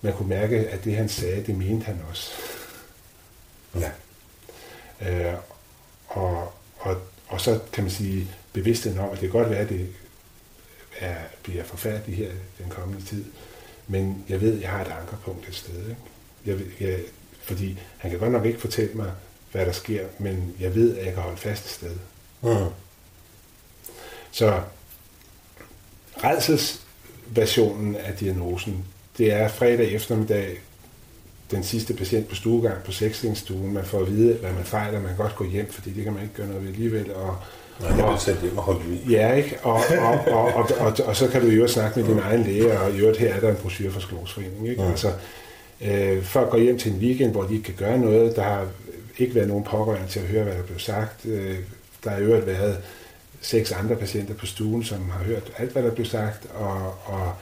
man 0.01 0.13
kunne 0.13 0.29
mærke, 0.29 0.58
at 0.58 0.84
det 0.84 0.96
han 0.96 1.10
sagde, 1.10 1.43
det 1.46 1.58
mente 1.58 1.86
han 1.86 2.00
også. 2.10 2.31
Ja. 3.75 3.91
Øh, 5.01 5.33
og, 6.07 6.53
og, 6.77 6.97
og 7.27 7.41
så 7.41 7.59
kan 7.73 7.83
man 7.83 7.91
sige 7.91 8.31
bevidstheden 8.53 8.99
om, 8.99 9.05
at 9.05 9.11
det 9.11 9.19
kan 9.19 9.39
godt 9.39 9.49
være, 9.49 9.59
at 9.59 9.69
det 9.69 9.88
er, 10.99 11.15
bliver 11.43 11.63
forfærdeligt 11.63 12.17
her 12.17 12.31
den 12.57 12.69
kommende 12.69 13.05
tid, 13.05 13.25
men 13.88 14.25
jeg 14.29 14.41
ved, 14.41 14.55
at 14.55 14.61
jeg 14.61 14.69
har 14.69 14.81
et 14.81 14.91
ankerpunkt 15.01 15.47
et 15.47 15.55
sted. 15.55 15.89
Ikke? 15.89 16.01
Jeg, 16.45 16.59
jeg, 16.79 16.99
fordi 17.41 17.79
han 17.97 18.11
kan 18.11 18.19
godt 18.19 18.31
nok 18.31 18.45
ikke 18.45 18.59
fortælle 18.59 18.93
mig, 18.93 19.11
hvad 19.51 19.65
der 19.65 19.71
sker, 19.71 20.07
men 20.19 20.55
jeg 20.59 20.75
ved, 20.75 20.97
at 20.97 21.05
jeg 21.05 21.13
kan 21.13 21.23
holde 21.23 21.38
fast 21.38 21.65
et 21.65 21.71
sted. 21.71 21.95
Mm. 22.41 22.73
Så 24.31 24.61
redselsversionen 26.23 27.95
af 27.95 28.17
diagnosen, 28.17 28.85
det 29.17 29.33
er 29.33 29.47
fredag 29.47 29.91
eftermiddag, 29.91 30.59
den 31.51 31.63
sidste 31.63 31.94
patient 31.94 32.27
på 32.27 32.36
stuegang 32.36 32.84
på 32.84 32.91
sekslingsstuen. 32.91 33.74
Man 33.74 33.86
får 33.86 34.00
at 34.00 34.12
vide, 34.12 34.34
hvad 34.34 34.51
man 34.51 34.63
fejler. 34.63 35.00
Man 35.00 35.08
kan 35.08 35.18
godt 35.18 35.36
gå 35.36 35.46
hjem, 35.46 35.72
fordi 35.72 35.89
det 35.89 36.03
kan 36.03 36.13
man 36.13 36.24
ikke 36.24 36.36
gøre 36.36 36.48
noget 36.48 36.62
ved 36.62 36.70
alligevel. 36.70 37.13
Og, 37.13 37.36
Nej, 37.82 37.97
jeg 37.97 38.12
vil 38.12 38.19
sætte 38.19 38.41
hjem 38.41 38.58
og 38.58 38.63
holde 38.63 38.80
ud. 38.80 38.97
Ja, 39.10 39.34
ikke? 39.34 39.58
Og, 39.63 39.73
og, 39.73 39.82
og, 40.10 40.34
og, 40.34 40.54
og, 40.54 40.69
og, 40.80 40.93
og, 41.06 41.15
så 41.15 41.28
kan 41.28 41.41
du 41.41 41.47
jo 41.47 41.67
snakke 41.67 42.00
med 42.00 42.10
din 42.10 42.19
egen 42.19 42.43
læge, 42.43 42.80
og 42.80 42.91
i 42.91 43.00
øvrigt 43.00 43.17
her 43.17 43.34
er 43.34 43.39
der 43.39 43.50
en 43.50 43.56
brochure 43.56 43.91
fra 43.91 44.00
Sklovsforeningen. 44.00 44.65
Ikke? 44.65 44.84
Ja. 44.84 44.89
Altså, 44.89 45.12
øh, 45.82 46.23
folk 46.23 46.50
går 46.50 46.58
hjem 46.58 46.78
til 46.78 46.91
en 46.91 47.00
weekend, 47.00 47.32
hvor 47.32 47.43
de 47.43 47.54
ikke 47.54 47.65
kan 47.65 47.76
gøre 47.78 47.97
noget. 47.97 48.36
Der 48.36 48.41
har 48.41 48.67
ikke 49.17 49.36
været 49.36 49.47
nogen 49.47 49.63
pårørende 49.63 50.08
til 50.08 50.19
at 50.19 50.26
høre, 50.26 50.43
hvad 50.43 50.54
der 50.54 50.63
blev 50.63 50.80
sagt. 50.80 51.26
Øh, 51.26 51.56
der 52.04 52.10
har 52.10 52.17
i 52.17 52.21
øvrigt 52.21 52.47
været 52.47 52.78
seks 53.41 53.71
andre 53.71 53.95
patienter 53.95 54.34
på 54.34 54.45
stuen, 54.45 54.84
som 54.84 55.10
har 55.10 55.23
hørt 55.23 55.52
alt, 55.58 55.71
hvad 55.71 55.84
der 55.84 55.91
blev 55.91 56.06
sagt, 56.06 56.47
og, 56.54 56.95
og 57.06 57.34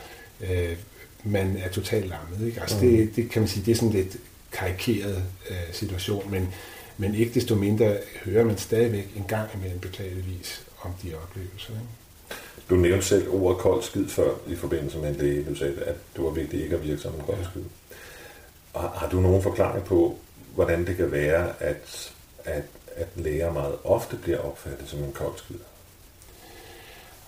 øh, 0.41 0.75
man 1.23 1.58
er 1.58 1.69
totalt 1.69 2.10
lammet. 2.10 2.47
Ikke? 2.47 2.62
Altså 2.62 2.75
mm. 2.75 2.82
det, 2.82 3.15
det 3.15 3.30
kan 3.30 3.41
man 3.41 3.49
sige, 3.49 3.65
det 3.65 3.71
er 3.71 3.75
sådan 3.75 3.91
lidt 3.91 4.17
karikeret 4.51 5.23
øh, 5.49 5.56
situation, 5.71 6.32
men, 6.32 6.53
men 6.97 7.15
ikke 7.15 7.34
desto 7.34 7.56
mindre 7.56 7.97
hører 8.25 8.45
man 8.45 8.58
stadigvæk 8.58 9.08
en 9.15 9.25
gang 9.27 9.49
imellem 9.56 9.80
beklageligvis 9.80 10.65
om 10.82 10.91
de 11.03 11.13
oplevelser. 11.23 11.73
Ikke? 11.73 12.41
Du 12.69 12.75
nævnte 12.75 13.06
selv 13.06 13.30
ordet 13.30 13.58
kold 13.58 13.84
skid 13.84 14.08
før 14.08 14.32
i 14.47 14.56
forbindelse 14.56 14.97
med 14.97 15.10
en 15.10 15.15
læge. 15.15 15.45
Du 15.49 15.56
sagde, 15.56 15.73
at 15.82 15.95
det 16.15 16.23
var 16.23 16.30
vigtigt 16.30 16.63
ikke 16.63 16.75
at 16.75 16.84
virke 16.84 17.01
som 17.01 17.13
en 17.13 17.21
kold 17.25 17.45
skid. 17.51 17.62
Ja. 17.62 18.80
Har, 18.80 18.93
har 18.97 19.10
du 19.10 19.21
nogen 19.21 19.43
forklaring 19.43 19.86
på, 19.86 20.17
hvordan 20.56 20.88
det 20.88 20.97
kan 20.97 21.12
være, 21.12 21.53
at, 21.60 22.13
at, 22.45 22.63
at 22.95 23.08
læger 23.15 23.53
meget 23.53 23.75
ofte 23.84 24.17
bliver 24.17 24.39
opfattet 24.39 24.89
som 24.89 24.99
en 24.99 25.12
kold 25.12 25.38
skid? 25.38 25.56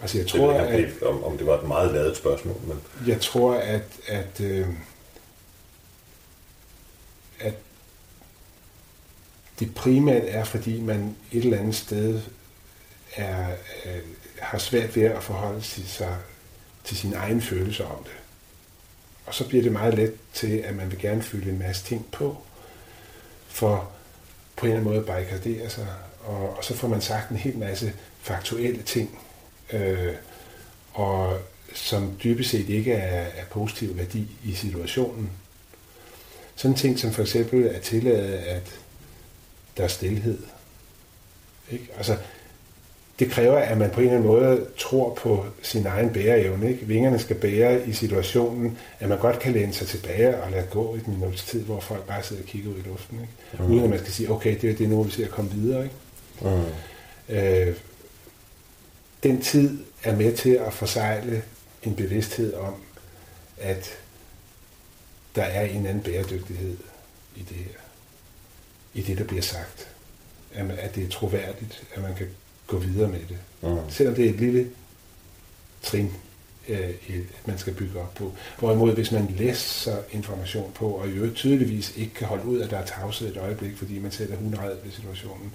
Altså 0.01 0.17
jeg 0.17 0.27
tror, 0.27 0.53
det 0.53 0.59
at, 0.59 1.03
om, 1.03 1.23
om 1.23 1.37
det 1.37 1.47
var 1.47 1.59
et 1.59 1.67
meget 1.67 1.93
lavet 1.93 2.17
spørgsmål. 2.17 2.55
Men... 2.67 2.81
Jeg 3.07 3.21
tror, 3.21 3.53
at, 3.53 3.83
at, 4.07 4.41
øh, 4.41 4.67
at 7.39 7.53
det 9.59 9.75
primært 9.75 10.23
er, 10.25 10.43
fordi 10.43 10.81
man 10.81 11.15
et 11.31 11.43
eller 11.43 11.57
andet 11.57 11.75
sted 11.75 12.21
er, 13.15 13.47
øh, 13.85 14.01
har 14.39 14.57
svært 14.57 14.95
ved 14.95 15.03
at 15.03 15.23
forholde 15.23 15.61
sig 15.61 16.17
til 16.83 16.97
sine 16.97 17.15
egne 17.15 17.41
følelser 17.41 17.85
om 17.85 18.03
det. 18.03 18.13
Og 19.25 19.35
så 19.35 19.47
bliver 19.47 19.63
det 19.63 19.71
meget 19.71 19.93
let 19.93 20.13
til, 20.33 20.57
at 20.57 20.75
man 20.75 20.91
vil 20.91 20.99
gerne 20.99 21.23
fylde 21.23 21.49
en 21.49 21.59
masse 21.59 21.85
ting 21.85 22.05
på, 22.11 22.37
for 23.47 23.89
på 24.55 24.65
en 24.65 24.71
eller 24.71 24.79
anden 24.79 24.93
måde 24.93 25.05
barrikadere 25.05 25.69
sig, 25.69 25.87
og, 26.23 26.57
og 26.57 26.63
så 26.63 26.75
får 26.75 26.87
man 26.87 27.01
sagt 27.01 27.29
en 27.29 27.37
hel 27.37 27.57
masse 27.57 27.93
faktuelle 28.21 28.83
ting, 28.83 29.19
øh, 29.73 30.13
og 30.93 31.37
som 31.73 32.13
dybest 32.23 32.49
set 32.49 32.69
ikke 32.69 32.93
er, 32.93 33.21
er 33.21 33.45
positiv 33.51 33.97
værdi 33.97 34.27
i 34.43 34.53
situationen. 34.53 35.29
Sådan 36.55 36.77
ting 36.77 36.99
som 36.99 37.11
for 37.11 37.21
eksempel 37.21 37.67
at 37.67 37.81
tillade, 37.81 38.37
at 38.37 38.79
der 39.77 39.83
er 39.83 39.87
stillhed. 39.87 40.37
Ikke? 41.71 41.87
Altså, 41.97 42.17
det 43.19 43.31
kræver, 43.31 43.57
at 43.57 43.77
man 43.77 43.89
på 43.89 43.99
en 43.99 44.05
eller 44.05 44.17
anden 44.17 44.31
måde 44.31 44.65
tror 44.77 45.13
på 45.13 45.45
sin 45.61 45.85
egen 45.85 46.13
bæreevne. 46.13 46.71
Ikke? 46.71 46.87
Vingerne 46.87 47.19
skal 47.19 47.35
bære 47.35 47.87
i 47.87 47.93
situationen, 47.93 48.77
at 48.99 49.09
man 49.09 49.19
godt 49.19 49.39
kan 49.39 49.53
læne 49.53 49.73
sig 49.73 49.87
tilbage 49.87 50.41
og 50.41 50.51
lade 50.51 50.67
gå 50.71 50.95
et 50.95 51.07
minuts 51.07 51.43
tid, 51.43 51.63
hvor 51.63 51.79
folk 51.79 52.07
bare 52.07 52.23
sidder 52.23 52.41
og 52.41 52.47
kigger 52.47 52.69
ud 52.69 52.75
i 52.75 52.87
luften. 52.87 53.19
Ikke? 53.21 53.63
Mm. 53.63 53.71
Uden 53.71 53.83
at 53.83 53.89
man 53.89 53.99
skal 53.99 54.11
sige, 54.11 54.31
okay, 54.31 54.57
det 54.61 54.69
er 54.69 54.75
det 54.75 54.89
nu, 54.89 55.03
vi 55.03 55.11
ser 55.11 55.25
at 55.25 55.31
komme 55.31 55.51
videre. 55.51 55.83
Ikke? 55.83 55.95
Mm. 56.41 57.35
Øh, 57.35 57.75
den 59.23 59.41
tid 59.41 59.79
er 60.03 60.15
med 60.15 60.37
til 60.37 60.49
at 60.49 60.73
forsejle 60.73 61.43
en 61.83 61.95
bevidsthed 61.95 62.53
om, 62.53 62.75
at 63.57 63.97
der 65.35 65.43
er 65.43 65.65
en 65.65 65.85
anden 65.85 66.03
bæredygtighed 66.03 66.77
i 67.35 67.39
det 67.39 67.57
her. 67.57 67.79
I 68.93 69.01
det, 69.01 69.17
der 69.17 69.23
bliver 69.23 69.41
sagt. 69.41 69.87
At 70.53 70.95
det 70.95 71.03
er 71.03 71.09
troværdigt, 71.09 71.83
at 71.93 72.01
man 72.01 72.15
kan 72.15 72.27
gå 72.67 72.77
videre 72.77 73.09
med 73.09 73.19
det. 73.19 73.37
Mm. 73.61 73.89
Selvom 73.89 74.15
det 74.15 74.25
er 74.25 74.29
et 74.29 74.39
lille 74.39 74.71
trin, 75.81 76.11
øh, 76.67 76.93
man 77.45 77.57
skal 77.57 77.73
bygge 77.73 77.99
op 77.99 78.13
på. 78.13 78.33
Hvorimod, 78.59 78.93
hvis 78.93 79.11
man 79.11 79.35
læser 79.37 79.97
information 80.11 80.71
på, 80.75 80.89
og 80.89 81.07
i 81.07 81.11
øvrigt 81.11 81.35
tydeligvis 81.35 81.93
ikke 81.97 82.13
kan 82.13 82.27
holde 82.27 82.45
ud, 82.45 82.61
at 82.61 82.69
der 82.69 82.77
er 82.77 82.85
tavshed 82.85 83.31
et 83.31 83.37
øjeblik, 83.37 83.77
fordi 83.77 83.99
man 83.99 84.11
sætter 84.11 84.35
hundred 84.35 84.77
ved 84.83 84.91
situationen, 84.91 85.53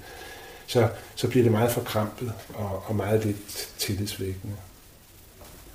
så, 0.67 0.89
så 1.15 1.29
bliver 1.29 1.43
det 1.43 1.53
meget 1.53 1.73
forkrampet 1.73 2.33
og, 2.55 2.83
og 2.87 2.97
meget 2.97 3.25
lidt 3.25 3.71
tillidsvækkende. 3.79 4.55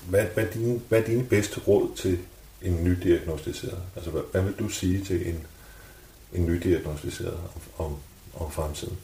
Hvad, 0.10 0.26
hvad, 0.34 0.44
er 0.44 0.52
dine, 0.52 0.82
hvad 0.90 1.00
er 1.00 1.06
dine 1.06 1.24
bedste 1.24 1.60
råd 1.60 1.96
til 1.96 2.20
en 2.62 2.84
nydiagnostiseret? 2.84 3.80
Altså, 3.96 4.12
hvad, 4.12 4.22
hvad 4.32 4.42
vil 4.42 4.54
du 4.60 4.70
sige 4.70 5.04
til 5.04 5.30
en, 5.30 5.40
en 6.34 6.46
nydiagnostiseret 6.46 7.38
om, 7.78 7.86
om, 7.86 7.96
om 8.46 8.52
fremtiden? 8.52 8.98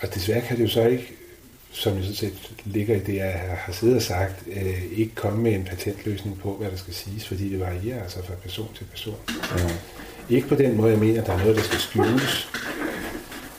Og 0.00 0.14
desværre 0.14 0.40
kan 0.40 0.56
det 0.56 0.64
jo 0.64 0.68
så 0.68 0.86
ikke, 0.86 1.12
som 1.72 1.96
jeg 1.96 2.04
så 2.04 2.14
set 2.14 2.52
ligger 2.64 2.96
i 2.96 3.00
det, 3.00 3.14
jeg 3.14 3.58
har 3.58 3.72
siddet 3.72 3.96
og 3.96 4.02
sagt, 4.02 4.44
øh, 4.46 4.82
ikke 4.92 5.14
komme 5.14 5.42
med 5.42 5.52
en 5.52 5.64
patentløsning 5.64 6.38
på, 6.38 6.56
hvad 6.56 6.70
der 6.70 6.76
skal 6.76 6.94
siges, 6.94 7.28
fordi 7.28 7.48
det 7.48 7.60
varierer 7.60 8.02
altså 8.02 8.22
fra 8.22 8.34
person 8.34 8.68
til 8.74 8.84
person. 8.84 9.16
Mm. 9.28 9.70
Ikke 10.28 10.48
på 10.48 10.54
den 10.54 10.76
måde, 10.76 10.90
jeg 10.90 10.98
mener, 10.98 11.20
at 11.20 11.26
der 11.26 11.32
er 11.32 11.38
noget, 11.38 11.56
der 11.56 11.62
skal 11.62 11.78
skjules, 11.78 12.48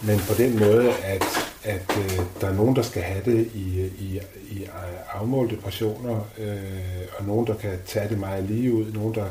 men 0.05 0.19
på 0.19 0.33
den 0.33 0.59
måde, 0.59 0.93
at, 0.93 1.23
at 1.63 1.97
øh, 1.97 2.19
der 2.41 2.47
er 2.47 2.53
nogen, 2.53 2.75
der 2.75 2.81
skal 2.81 3.03
have 3.03 3.25
det 3.25 3.49
i, 3.53 3.91
i, 3.99 4.19
i 4.49 4.67
afmålte 5.13 5.55
portioner, 5.55 6.27
øh, 6.37 7.01
og 7.17 7.25
nogen, 7.25 7.47
der 7.47 7.53
kan 7.55 7.79
tage 7.85 8.09
det 8.09 8.19
meget 8.19 8.43
lige 8.43 8.73
ud, 8.73 8.91
nogen, 8.93 9.15
der 9.15 9.25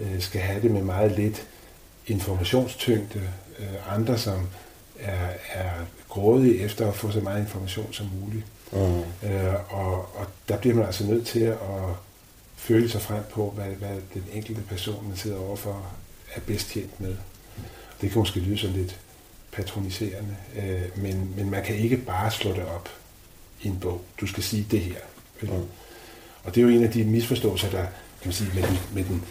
øh, 0.00 0.20
skal 0.20 0.40
have 0.40 0.62
det 0.62 0.70
med 0.70 0.82
meget 0.82 1.12
lidt 1.12 1.46
informationstyngde, 2.06 3.20
øh, 3.58 3.96
andre, 3.96 4.18
som 4.18 4.48
er, 4.98 5.28
er 5.52 5.70
grådige 6.08 6.58
efter 6.58 6.88
at 6.88 6.94
få 6.94 7.10
så 7.10 7.20
meget 7.20 7.40
information 7.40 7.92
som 7.92 8.10
muligt. 8.20 8.44
Mm. 8.72 9.28
Øh, 9.28 9.54
og, 9.68 9.94
og 9.94 10.26
der 10.48 10.56
bliver 10.56 10.76
man 10.76 10.86
altså 10.86 11.06
nødt 11.06 11.26
til 11.26 11.40
at 11.40 11.58
føle 12.56 12.90
sig 12.90 13.02
frem 13.02 13.22
på, 13.32 13.52
hvad, 13.56 13.66
hvad 13.66 13.96
den 14.14 14.24
enkelte 14.32 14.62
person, 14.62 15.08
man 15.08 15.16
sidder 15.16 15.38
overfor, 15.38 15.86
er 16.34 16.40
bedst 16.40 16.70
tjent 16.70 17.00
med. 17.00 17.16
Det 18.00 18.10
kan 18.10 18.18
måske 18.18 18.40
lyde 18.40 18.58
sådan 18.58 18.76
lidt 18.76 19.00
patroniserende, 19.52 20.36
øh, 20.56 21.02
men, 21.02 21.34
men 21.36 21.50
man 21.50 21.64
kan 21.64 21.76
ikke 21.76 21.96
bare 21.96 22.30
slå 22.30 22.50
det 22.50 22.64
op 22.64 22.88
i 23.62 23.68
en 23.68 23.78
bog. 23.80 24.00
Du 24.20 24.26
skal 24.26 24.42
sige 24.42 24.66
det 24.70 24.80
her. 24.80 25.00
Mm. 25.42 25.48
Og 26.42 26.54
det 26.54 26.60
er 26.60 26.62
jo 26.62 26.68
en 26.68 26.84
af 26.84 26.90
de 26.90 27.04
misforståelser, 27.04 27.70
der 27.70 27.82
kan 27.82 28.24
man 28.24 28.32
sige, 28.32 28.50
med 28.54 28.62
den, 28.62 28.78
med 28.94 29.04
den 29.04 29.24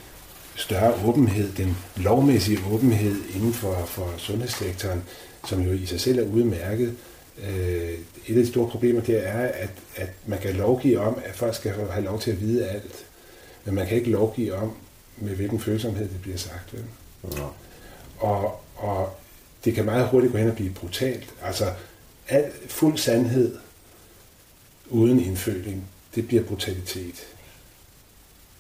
større 0.56 0.94
åbenhed, 1.06 1.52
den 1.54 1.78
lovmæssige 1.96 2.60
åbenhed 2.72 3.16
inden 3.36 3.54
for, 3.54 3.86
for 3.86 4.14
sundhedssektoren, 4.18 5.04
som 5.48 5.62
jo 5.62 5.72
i 5.72 5.86
sig 5.86 6.02
selv 6.02 6.20
er 6.20 6.24
udmærket. 6.24 6.96
Øh, 7.44 7.94
et 8.28 8.38
af 8.38 8.44
de 8.44 8.48
store 8.48 8.70
problemer 8.70 9.02
det 9.02 9.28
er, 9.28 9.40
at, 9.40 9.70
at 9.96 10.10
man 10.26 10.40
kan 10.40 10.56
lovgive 10.56 11.00
om, 11.00 11.22
at 11.26 11.36
folk 11.36 11.56
skal 11.56 11.74
have 11.92 12.06
lov 12.06 12.20
til 12.20 12.32
at 12.32 12.42
vide 12.42 12.68
alt, 12.68 13.06
men 13.66 13.76
man 13.76 13.88
kan 13.88 13.98
ikke 13.98 14.10
lovgive 14.10 14.56
om, 14.56 14.74
med 15.18 15.36
hvilken 15.36 15.60
følsomhed 15.60 16.10
det 16.10 16.22
bliver 16.22 16.38
sagt. 16.38 16.74
Vel? 16.74 16.84
Ja. 17.38 17.44
Og, 18.18 18.62
og 18.76 19.20
det 19.66 19.74
kan 19.76 19.86
meget 19.86 20.08
hurtigt 20.08 20.32
gå 20.32 20.38
hen 20.38 20.50
og 20.50 20.56
blive 20.56 20.74
brutalt. 20.74 21.34
Altså, 21.42 21.74
al, 22.28 22.52
fuld 22.68 22.98
sandhed 22.98 23.58
uden 24.90 25.20
indføling, 25.20 25.88
det 26.16 26.28
bliver 26.28 26.44
brutalitet. 26.44 27.28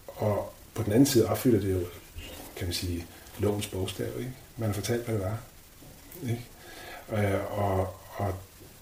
Og 0.08 0.54
på 0.74 0.84
den 0.84 0.92
anden 0.92 1.06
side 1.06 1.26
opfylder 1.26 1.60
det 1.60 1.72
jo, 1.72 1.86
kan 2.56 2.68
man 2.68 2.74
sige, 2.74 3.06
lovens 3.40 3.68
bogstav. 3.68 4.20
Ikke? 4.20 4.32
Man 4.58 4.70
har 4.70 4.74
fortalt, 4.74 5.06
hvad 5.06 5.16
det 5.16 5.24
var. 5.24 5.40
Ikke? 6.24 6.46
Øh, 7.12 7.60
og, 7.60 7.96
og 8.16 8.34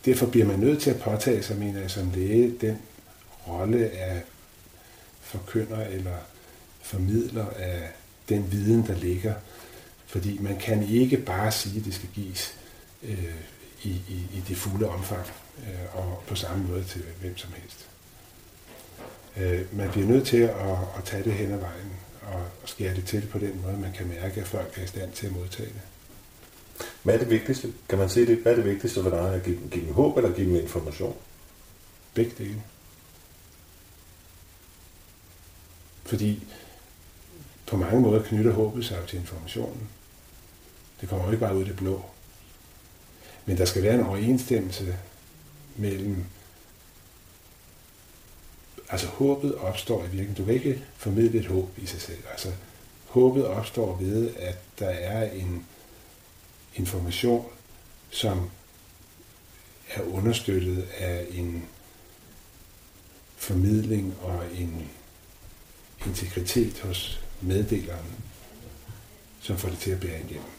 derfor 0.06 0.26
bliver 0.26 0.46
man 0.46 0.60
nødt 0.60 0.82
til 0.82 0.90
at 0.90 1.00
påtage 1.00 1.44
sig, 1.44 1.58
mener 1.58 1.82
jeg, 1.82 1.92
som 1.92 2.12
læge, 2.16 2.54
den 2.62 2.78
rolle 3.48 3.90
af 3.90 4.22
forkynder 5.22 5.86
eller 5.86 6.16
formidler 6.82 7.46
af 7.50 7.90
den 8.30 8.52
viden, 8.52 8.88
der 8.88 8.96
ligger. 8.96 9.34
Fordi 10.08 10.38
man 10.42 10.58
kan 10.58 10.84
ikke 10.84 11.18
bare 11.18 11.52
sige, 11.52 11.80
at 11.80 11.86
det 11.86 11.94
skal 11.94 12.10
gives 12.14 12.56
øh, 13.04 13.36
i, 13.84 13.90
i, 13.90 14.28
i 14.34 14.44
det 14.48 14.58
fulde 14.58 14.90
omfang 14.90 15.26
øh, 15.60 15.96
og 15.96 16.24
på 16.28 16.36
samme 16.36 16.68
måde 16.68 16.84
til 16.84 17.04
hvem 17.22 17.38
som 17.38 17.52
helst. 17.54 17.88
Øh, 19.38 19.78
man 19.78 19.92
bliver 19.92 20.08
nødt 20.08 20.28
til 20.28 20.38
at, 20.38 20.78
at 20.98 21.04
tage 21.06 21.24
det 21.24 21.34
hen 21.34 21.52
ad 21.52 21.58
vejen 21.58 21.92
og 22.22 22.46
skære 22.66 22.96
det 22.96 23.06
til 23.06 23.28
på 23.32 23.40
den 23.40 23.62
måde, 23.62 23.78
man 23.78 23.94
kan 23.94 24.08
mærke, 24.08 24.42
at 24.42 24.48
folk 24.48 24.78
er 24.78 24.84
i 24.84 24.88
stand 24.88 25.12
til 25.12 25.26
at 25.28 25.34
modtage 25.34 25.70
det. 25.70 25.82
Hvad 27.04 27.14
er 27.14 27.20
det 27.20 27.30
vigtigste? 27.30 27.74
Kan 27.90 27.98
man 27.98 28.10
se 28.10 28.26
det? 28.26 28.38
Hvad 28.38 28.52
er 28.52 28.56
det 28.56 28.66
vigtigste 28.66 29.04
for 29.04 29.10
dig? 29.10 29.34
At 29.34 29.44
give, 29.44 29.60
give 29.72 29.86
dem 29.86 29.94
håb 29.94 30.18
eller 30.18 30.34
give 30.34 30.48
dem 30.48 30.56
information? 30.56 31.16
Begge 32.14 32.32
dele. 32.38 32.64
Fordi 36.04 36.48
på 37.68 37.78
mange 37.78 38.02
måder 38.02 38.24
knytter 38.24 38.52
håbet 38.52 38.86
sig 38.86 38.98
til 39.08 39.20
informationen. 39.20 39.90
Det 41.02 41.10
kommer 41.10 41.26
jo 41.26 41.32
ikke 41.32 41.46
bare 41.46 41.56
ud 41.56 41.62
af 41.62 41.68
det 41.68 41.76
blå. 41.76 42.06
Men 43.46 43.58
der 43.58 43.66
skal 43.66 43.84
være 43.84 43.94
en 43.94 44.06
overensstemmelse 44.06 44.98
mellem 45.76 46.26
altså 48.90 49.08
håbet 49.08 49.56
opstår 49.56 50.00
i 50.00 50.02
virkeligheden. 50.02 50.36
Du 50.36 50.46
kan 50.46 50.54
ikke 50.54 50.84
formidle 50.96 51.40
et 51.40 51.46
håb 51.46 51.70
i 51.78 51.86
sig 51.86 52.02
selv. 52.02 52.24
Altså 52.32 52.52
håbet 53.06 53.46
opstår 53.46 53.98
ved, 53.98 54.36
at 54.36 54.58
der 54.80 54.90
er 54.90 55.32
en 55.32 55.66
information, 56.76 57.46
som 58.10 58.50
er 59.90 60.02
understøttet 60.02 60.88
af 60.98 61.26
en 61.32 61.66
formidling 63.36 64.16
og 64.22 64.44
en 64.56 64.90
integritet 66.08 66.80
hos 66.80 67.24
meddeleren, 67.42 68.06
som 69.42 69.58
får 69.58 69.70
det 69.70 69.80
til 69.80 69.92
at 69.92 70.00
bære 70.00 70.20
igennem. 70.20 70.52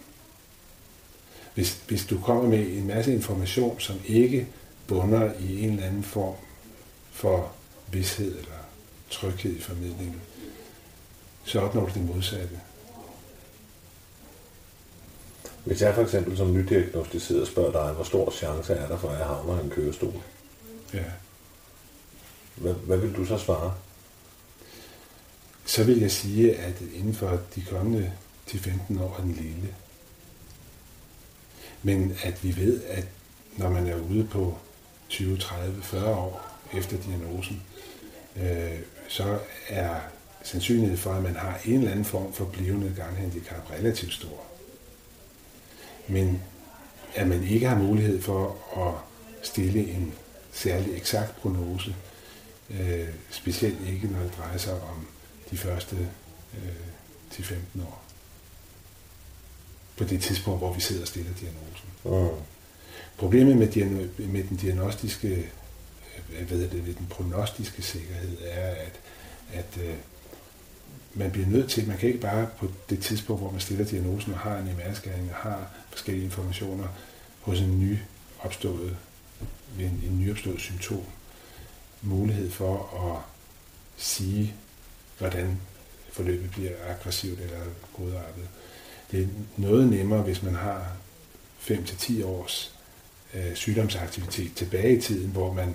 Hvis, 1.58 1.78
hvis 1.88 2.06
du 2.06 2.20
kommer 2.20 2.48
med 2.48 2.58
en 2.58 2.86
masse 2.86 3.12
information, 3.12 3.80
som 3.80 4.00
ikke 4.06 4.48
bunder 4.86 5.32
i 5.40 5.62
en 5.62 5.70
eller 5.70 5.86
anden 5.86 6.02
form 6.02 6.34
for 7.10 7.52
vidshed 7.92 8.38
eller 8.38 8.58
tryghed 9.10 9.56
i 9.56 9.60
formidlingen, 9.60 10.20
så 11.44 11.60
opnår 11.60 11.86
du 11.86 11.92
det 11.94 12.06
modsatte. 12.14 12.60
Hvis 15.64 15.82
jeg 15.82 15.94
for 15.94 16.02
eksempel 16.02 16.36
som 16.36 16.52
nydiagnostiseret 16.52 17.48
spørger 17.48 17.72
dig, 17.72 17.94
hvor 17.94 18.04
stor 18.04 18.30
chance 18.30 18.74
er 18.74 18.88
der 18.88 18.98
for, 18.98 19.08
at 19.08 19.18
jeg 19.18 19.26
havner 19.26 19.60
i 19.60 19.64
en 19.64 19.70
kørestol? 19.70 20.22
Ja. 20.94 21.04
Hvad, 22.54 22.74
hvad 22.74 22.98
vil 22.98 23.16
du 23.16 23.24
så 23.24 23.38
svare? 23.38 23.74
Så 25.64 25.84
vil 25.84 26.00
jeg 26.00 26.10
sige, 26.10 26.56
at 26.56 26.80
inden 26.94 27.14
for 27.14 27.40
de 27.54 27.62
kommende 27.70 28.12
10-15 28.48 29.02
år 29.02 29.16
er 29.18 29.22
den 29.22 29.32
lille. 29.32 29.74
Men 31.82 32.16
at 32.22 32.44
vi 32.44 32.56
ved, 32.56 32.82
at 32.84 33.04
når 33.56 33.70
man 33.70 33.86
er 33.86 33.96
ude 33.96 34.24
på 34.24 34.58
20, 35.08 35.38
30, 35.38 35.82
40 35.82 36.14
år 36.16 36.58
efter 36.76 36.96
diagnosen, 36.96 37.62
øh, 38.36 38.78
så 39.08 39.38
er 39.68 39.94
sandsynligheden 40.42 40.98
for, 40.98 41.12
at 41.12 41.22
man 41.22 41.36
har 41.36 41.60
en 41.64 41.74
eller 41.74 41.90
anden 41.90 42.04
form 42.04 42.32
for 42.32 42.44
blivende 42.44 42.94
ganghandicap 42.96 43.70
relativt 43.70 44.12
stor. 44.12 44.44
Men 46.08 46.42
at 47.14 47.28
man 47.28 47.44
ikke 47.44 47.68
har 47.68 47.78
mulighed 47.78 48.22
for 48.22 48.56
at 48.86 48.94
stille 49.46 49.90
en 49.90 50.14
særlig 50.52 50.96
eksakt 50.96 51.36
prognose, 51.36 51.94
øh, 52.70 53.08
specielt 53.30 53.88
ikke 53.88 54.08
når 54.08 54.20
det 54.20 54.36
drejer 54.38 54.58
sig 54.58 54.74
om 54.74 55.06
de 55.50 55.56
første 55.56 55.96
øh, 56.54 57.32
10-15 57.32 57.82
år. 57.82 58.07
På 59.98 60.04
det 60.04 60.20
tidspunkt, 60.22 60.60
hvor 60.60 60.72
vi 60.72 60.80
sidder 60.80 61.02
og 61.02 61.08
stiller 61.08 61.30
diagnosen. 61.40 61.88
Mm. 62.04 62.42
Problemet 63.16 63.56
med, 63.56 64.08
med 64.26 64.44
den 64.44 64.56
diagnostiske, 64.56 65.28
øh, 66.38 66.48
hvad 66.48 66.58
det, 66.58 66.72
den 66.98 67.06
prognostiske 67.10 67.82
sikkerhed 67.82 68.36
er, 68.44 68.70
at, 68.70 69.00
at 69.52 69.82
øh, 69.82 69.94
man 71.14 71.30
bliver 71.30 71.46
nødt 71.46 71.70
til, 71.70 71.88
man 71.88 71.98
kan 71.98 72.08
ikke 72.08 72.20
bare 72.20 72.48
på 72.58 72.68
det 72.90 73.00
tidspunkt, 73.00 73.42
hvor 73.42 73.50
man 73.50 73.60
stiller 73.60 73.84
diagnosen 73.84 74.32
og 74.32 74.38
har 74.38 74.58
en 74.58 74.68
MR-scanning 74.68 75.30
og 75.30 75.36
har 75.36 75.70
forskellige 75.90 76.24
informationer 76.24 76.88
hos 77.40 77.60
en 77.60 77.80
ny 77.80 77.98
opstået, 78.40 78.96
ved 79.76 79.84
en, 79.84 80.02
en 80.06 80.20
nyopstået 80.20 80.60
symptom, 80.60 81.04
mulighed 82.02 82.50
for 82.50 82.74
at 83.08 83.22
sige, 84.02 84.54
hvordan 85.18 85.60
forløbet 86.12 86.50
bliver 86.50 86.72
aggressivt 86.88 87.40
eller 87.40 87.60
godartet. 87.96 88.48
Det 89.10 89.22
er 89.22 89.26
noget 89.56 89.88
nemmere, 89.88 90.22
hvis 90.22 90.42
man 90.42 90.54
har 90.54 90.92
5-10 91.60 92.24
års 92.24 92.74
øh, 93.34 93.54
sygdomsaktivitet 93.54 94.54
tilbage 94.54 94.96
i 94.96 95.00
tiden, 95.00 95.30
hvor 95.30 95.52
man 95.52 95.74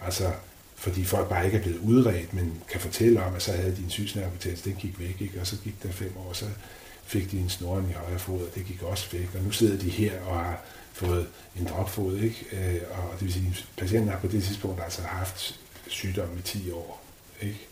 altså 0.00 0.32
fordi 0.80 1.04
folk 1.04 1.28
bare 1.28 1.46
ikke 1.46 1.58
er 1.58 1.62
blevet 1.62 1.78
udredt, 1.78 2.34
men 2.34 2.62
kan 2.68 2.80
fortælle 2.80 3.22
om, 3.22 3.34
at 3.34 3.42
så 3.42 3.52
havde 3.52 3.76
de 3.76 3.82
en 3.82 3.90
sygsnervebetændelse, 3.90 4.70
den 4.70 4.76
gik 4.78 5.00
væk, 5.00 5.16
ikke? 5.20 5.40
og 5.40 5.46
så 5.46 5.56
gik 5.64 5.82
der 5.82 5.90
fem 5.90 6.12
år, 6.16 6.32
så 6.32 6.44
fik 7.04 7.30
de 7.30 7.38
en 7.38 7.48
snoren 7.48 7.90
i 7.90 7.92
højre 7.92 8.18
fod, 8.18 8.40
og 8.40 8.54
det 8.54 8.66
gik 8.66 8.82
også 8.82 9.06
væk, 9.12 9.28
og 9.34 9.42
nu 9.42 9.50
sidder 9.50 9.78
de 9.78 9.90
her 9.90 10.20
og 10.20 10.38
har 10.38 10.60
fået 10.92 11.26
en 11.56 11.66
dropfod, 11.66 12.18
ikke? 12.18 12.46
Øh, 12.52 12.80
og 12.90 13.12
det 13.12 13.24
vil 13.24 13.32
sige, 13.32 13.46
at 13.48 13.64
patienten 13.76 14.10
har 14.10 14.18
på 14.18 14.26
det 14.26 14.42
tidspunkt 14.42 14.82
altså 14.82 15.02
haft 15.02 15.60
sygdom 15.86 16.38
i 16.38 16.42
10 16.42 16.70
år. 16.70 17.04
Ikke? 17.42 17.66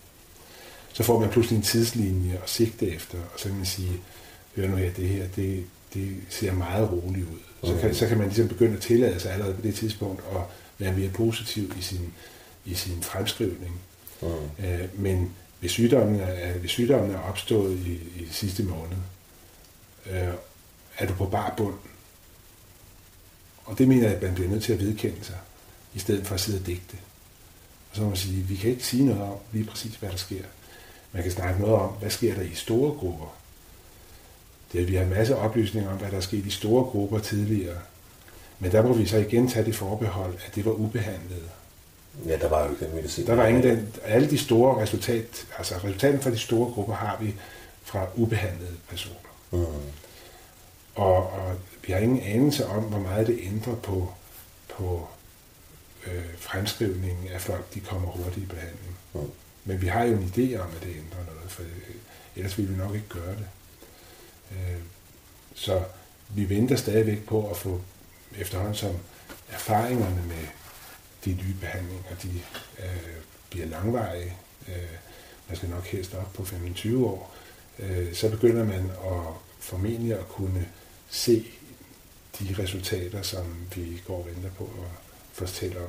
Så 0.92 1.02
får 1.02 1.20
man 1.20 1.30
pludselig 1.30 1.56
en 1.56 1.62
tidslinje 1.62 2.40
at 2.42 2.50
sigte 2.50 2.94
efter, 2.94 3.18
og 3.18 3.40
så 3.40 3.48
kan 3.48 3.56
man 3.56 3.66
sige, 3.66 4.00
hør 4.56 4.68
nu 4.68 4.76
her, 4.76 4.92
det 4.92 5.08
her, 5.08 5.28
det, 5.36 5.64
det 5.94 6.16
ser 6.28 6.52
meget 6.52 6.92
roligt 6.92 7.26
ud. 7.26 7.68
Så 7.68 7.78
kan, 7.80 7.94
så 7.94 8.08
kan 8.08 8.18
man 8.18 8.26
ligesom 8.26 8.48
begynde 8.48 8.76
at 8.76 8.82
tillade 8.82 9.20
sig 9.20 9.32
allerede 9.32 9.54
på 9.54 9.62
det 9.62 9.74
tidspunkt 9.74 10.22
at 10.34 10.40
være 10.78 10.92
mere 10.92 11.10
positiv 11.10 11.74
i 11.78 11.82
sin, 11.82 12.12
i 12.64 12.74
sin 12.74 13.02
fremskrivning. 13.02 13.80
Mm. 14.22 14.64
Øh, 14.64 14.88
men 14.94 15.34
hvis 15.60 15.70
sygdommen, 15.70 16.20
er, 16.20 16.52
hvis 16.52 16.70
sygdommen 16.70 17.10
er 17.10 17.18
opstået 17.18 17.78
i, 17.86 17.92
i 17.92 18.28
sidste 18.30 18.62
måned, 18.62 18.96
øh, 20.06 20.34
er 20.98 21.06
du 21.06 21.14
på 21.14 21.26
bar 21.26 21.54
bund. 21.56 21.74
Og 23.64 23.78
det 23.78 23.88
mener 23.88 24.06
jeg, 24.06 24.16
at 24.16 24.22
man 24.22 24.34
bliver 24.34 24.50
nødt 24.50 24.62
til 24.62 24.72
at 24.72 24.80
vedkende 24.80 25.24
sig, 25.24 25.38
i 25.94 25.98
stedet 25.98 26.26
for 26.26 26.34
at 26.34 26.40
sidde 26.40 26.60
og 26.60 26.66
digte. 26.66 26.96
Og 27.90 27.96
så 27.96 28.02
må 28.02 28.08
man 28.08 28.16
sige, 28.16 28.42
vi 28.42 28.56
kan 28.56 28.70
ikke 28.70 28.86
sige 28.86 29.04
noget 29.04 29.22
om 29.22 29.36
lige 29.52 29.64
præcis, 29.64 29.94
hvad 29.94 30.10
der 30.10 30.16
sker. 30.16 30.42
Man 31.12 31.22
kan 31.22 31.32
snakke 31.32 31.60
noget 31.60 31.76
om, 31.76 31.90
hvad 31.90 32.10
sker 32.10 32.34
der 32.34 32.42
i 32.42 32.54
store 32.54 32.92
grupper. 32.98 33.37
Det 34.72 34.78
er, 34.78 34.82
at 34.82 34.90
vi 34.90 34.94
har 34.94 35.02
en 35.02 35.10
masse 35.10 35.36
oplysninger 35.36 35.90
om, 35.90 35.96
hvad 35.96 36.10
der 36.10 36.16
er 36.16 36.20
sket 36.20 36.46
i 36.46 36.50
store 36.50 36.84
grupper 36.84 37.18
tidligere. 37.18 37.78
Men 38.58 38.72
der 38.72 38.82
må 38.82 38.92
vi 38.92 39.06
så 39.06 39.16
igen 39.16 39.48
tage 39.48 39.64
det 39.64 39.76
forbehold, 39.76 40.34
at 40.46 40.54
det 40.54 40.64
var 40.64 40.72
ubehandlet. 40.72 41.42
Ja, 42.26 42.36
der 42.36 42.48
var 42.48 42.64
jo 42.64 42.70
ikke 42.70 42.84
den 42.84 42.94
medicin. 42.94 43.26
Der 43.26 43.34
var 43.34 43.46
ingen 43.46 43.62
den. 43.62 43.94
Alle 44.04 44.30
de 44.30 44.38
store 44.38 44.82
resultat, 44.82 45.46
altså 45.58 45.74
resultaten 45.74 46.20
fra 46.20 46.30
de 46.30 46.38
store 46.38 46.72
grupper 46.72 46.94
har 46.94 47.18
vi 47.20 47.34
fra 47.82 48.06
ubehandlede 48.16 48.76
personer. 48.88 49.16
Mm. 49.50 49.64
Og, 50.94 51.32
og 51.32 51.54
vi 51.86 51.92
har 51.92 52.00
ingen 52.00 52.20
anelse 52.20 52.66
om, 52.66 52.82
hvor 52.82 52.98
meget 52.98 53.26
det 53.26 53.38
ændrer 53.42 53.74
på, 53.74 54.12
på 54.68 55.08
øh, 56.06 56.24
fremskrivningen 56.36 57.28
af 57.28 57.40
folk, 57.40 57.74
de 57.74 57.80
kommer 57.80 58.08
hurtigt 58.08 58.44
i 58.44 58.46
behandling. 58.46 58.96
Mm. 59.14 59.30
Men 59.64 59.80
vi 59.80 59.86
har 59.86 60.04
jo 60.04 60.12
en 60.12 60.32
idé 60.36 60.56
om, 60.60 60.68
at 60.76 60.82
det 60.82 60.88
ændrer 60.88 61.24
noget, 61.34 61.50
for 61.50 61.62
ellers 62.36 62.58
ville 62.58 62.72
vi 62.72 62.78
nok 62.78 62.94
ikke 62.94 63.08
gøre 63.08 63.34
det. 63.34 63.46
Øh, 64.52 64.80
så 65.54 65.82
vi 66.28 66.48
venter 66.48 66.76
stadigvæk 66.76 67.26
på 67.26 67.50
at 67.50 67.56
få 67.56 67.80
efterhånden 68.38 68.74
som 68.74 68.96
erfaringerne 69.48 70.22
med 70.28 70.46
de 71.24 71.30
nye 71.30 71.54
behandlinger, 71.60 72.14
de 72.22 72.42
øh, 72.78 73.22
bliver 73.50 73.66
langvarige. 73.66 74.36
Øh, 74.68 74.74
man 75.48 75.56
skal 75.56 75.68
nok 75.68 75.84
helst 75.84 76.14
op 76.14 76.32
på 76.32 76.44
25 76.44 77.06
år. 77.06 77.34
Øh, 77.78 78.14
så 78.14 78.30
begynder 78.30 78.64
man 78.64 78.90
at 78.90 79.22
formentlig 79.58 80.18
at 80.18 80.28
kunne 80.28 80.68
se 81.10 81.46
de 82.38 82.54
resultater, 82.58 83.22
som 83.22 83.44
vi 83.74 84.02
går 84.06 84.18
og 84.18 84.26
venter 84.26 84.50
på 84.58 84.64
at 84.64 84.90
fortælle 85.32 85.78
om. 85.78 85.88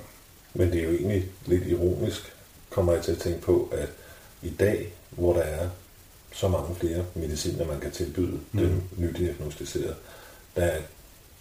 Men 0.54 0.72
det 0.72 0.80
er 0.80 0.84
jo 0.84 0.92
egentlig 0.92 1.32
lidt 1.46 1.68
ironisk, 1.68 2.34
kommer 2.70 2.94
jeg 2.94 3.04
til 3.04 3.12
at 3.12 3.20
tænke 3.20 3.42
på, 3.42 3.70
at 3.72 3.90
i 4.42 4.50
dag, 4.50 4.94
hvor 5.10 5.34
der 5.34 5.42
er 5.42 5.70
så 6.32 6.48
mange 6.48 6.76
flere 6.80 7.06
mediciner, 7.16 7.66
man 7.66 7.80
kan 7.80 7.92
tilbyde 7.92 8.40
mm. 8.52 8.60
den 8.60 8.84
nydiagnostiserede, 8.98 9.96
der 10.56 10.62
er 10.62 10.80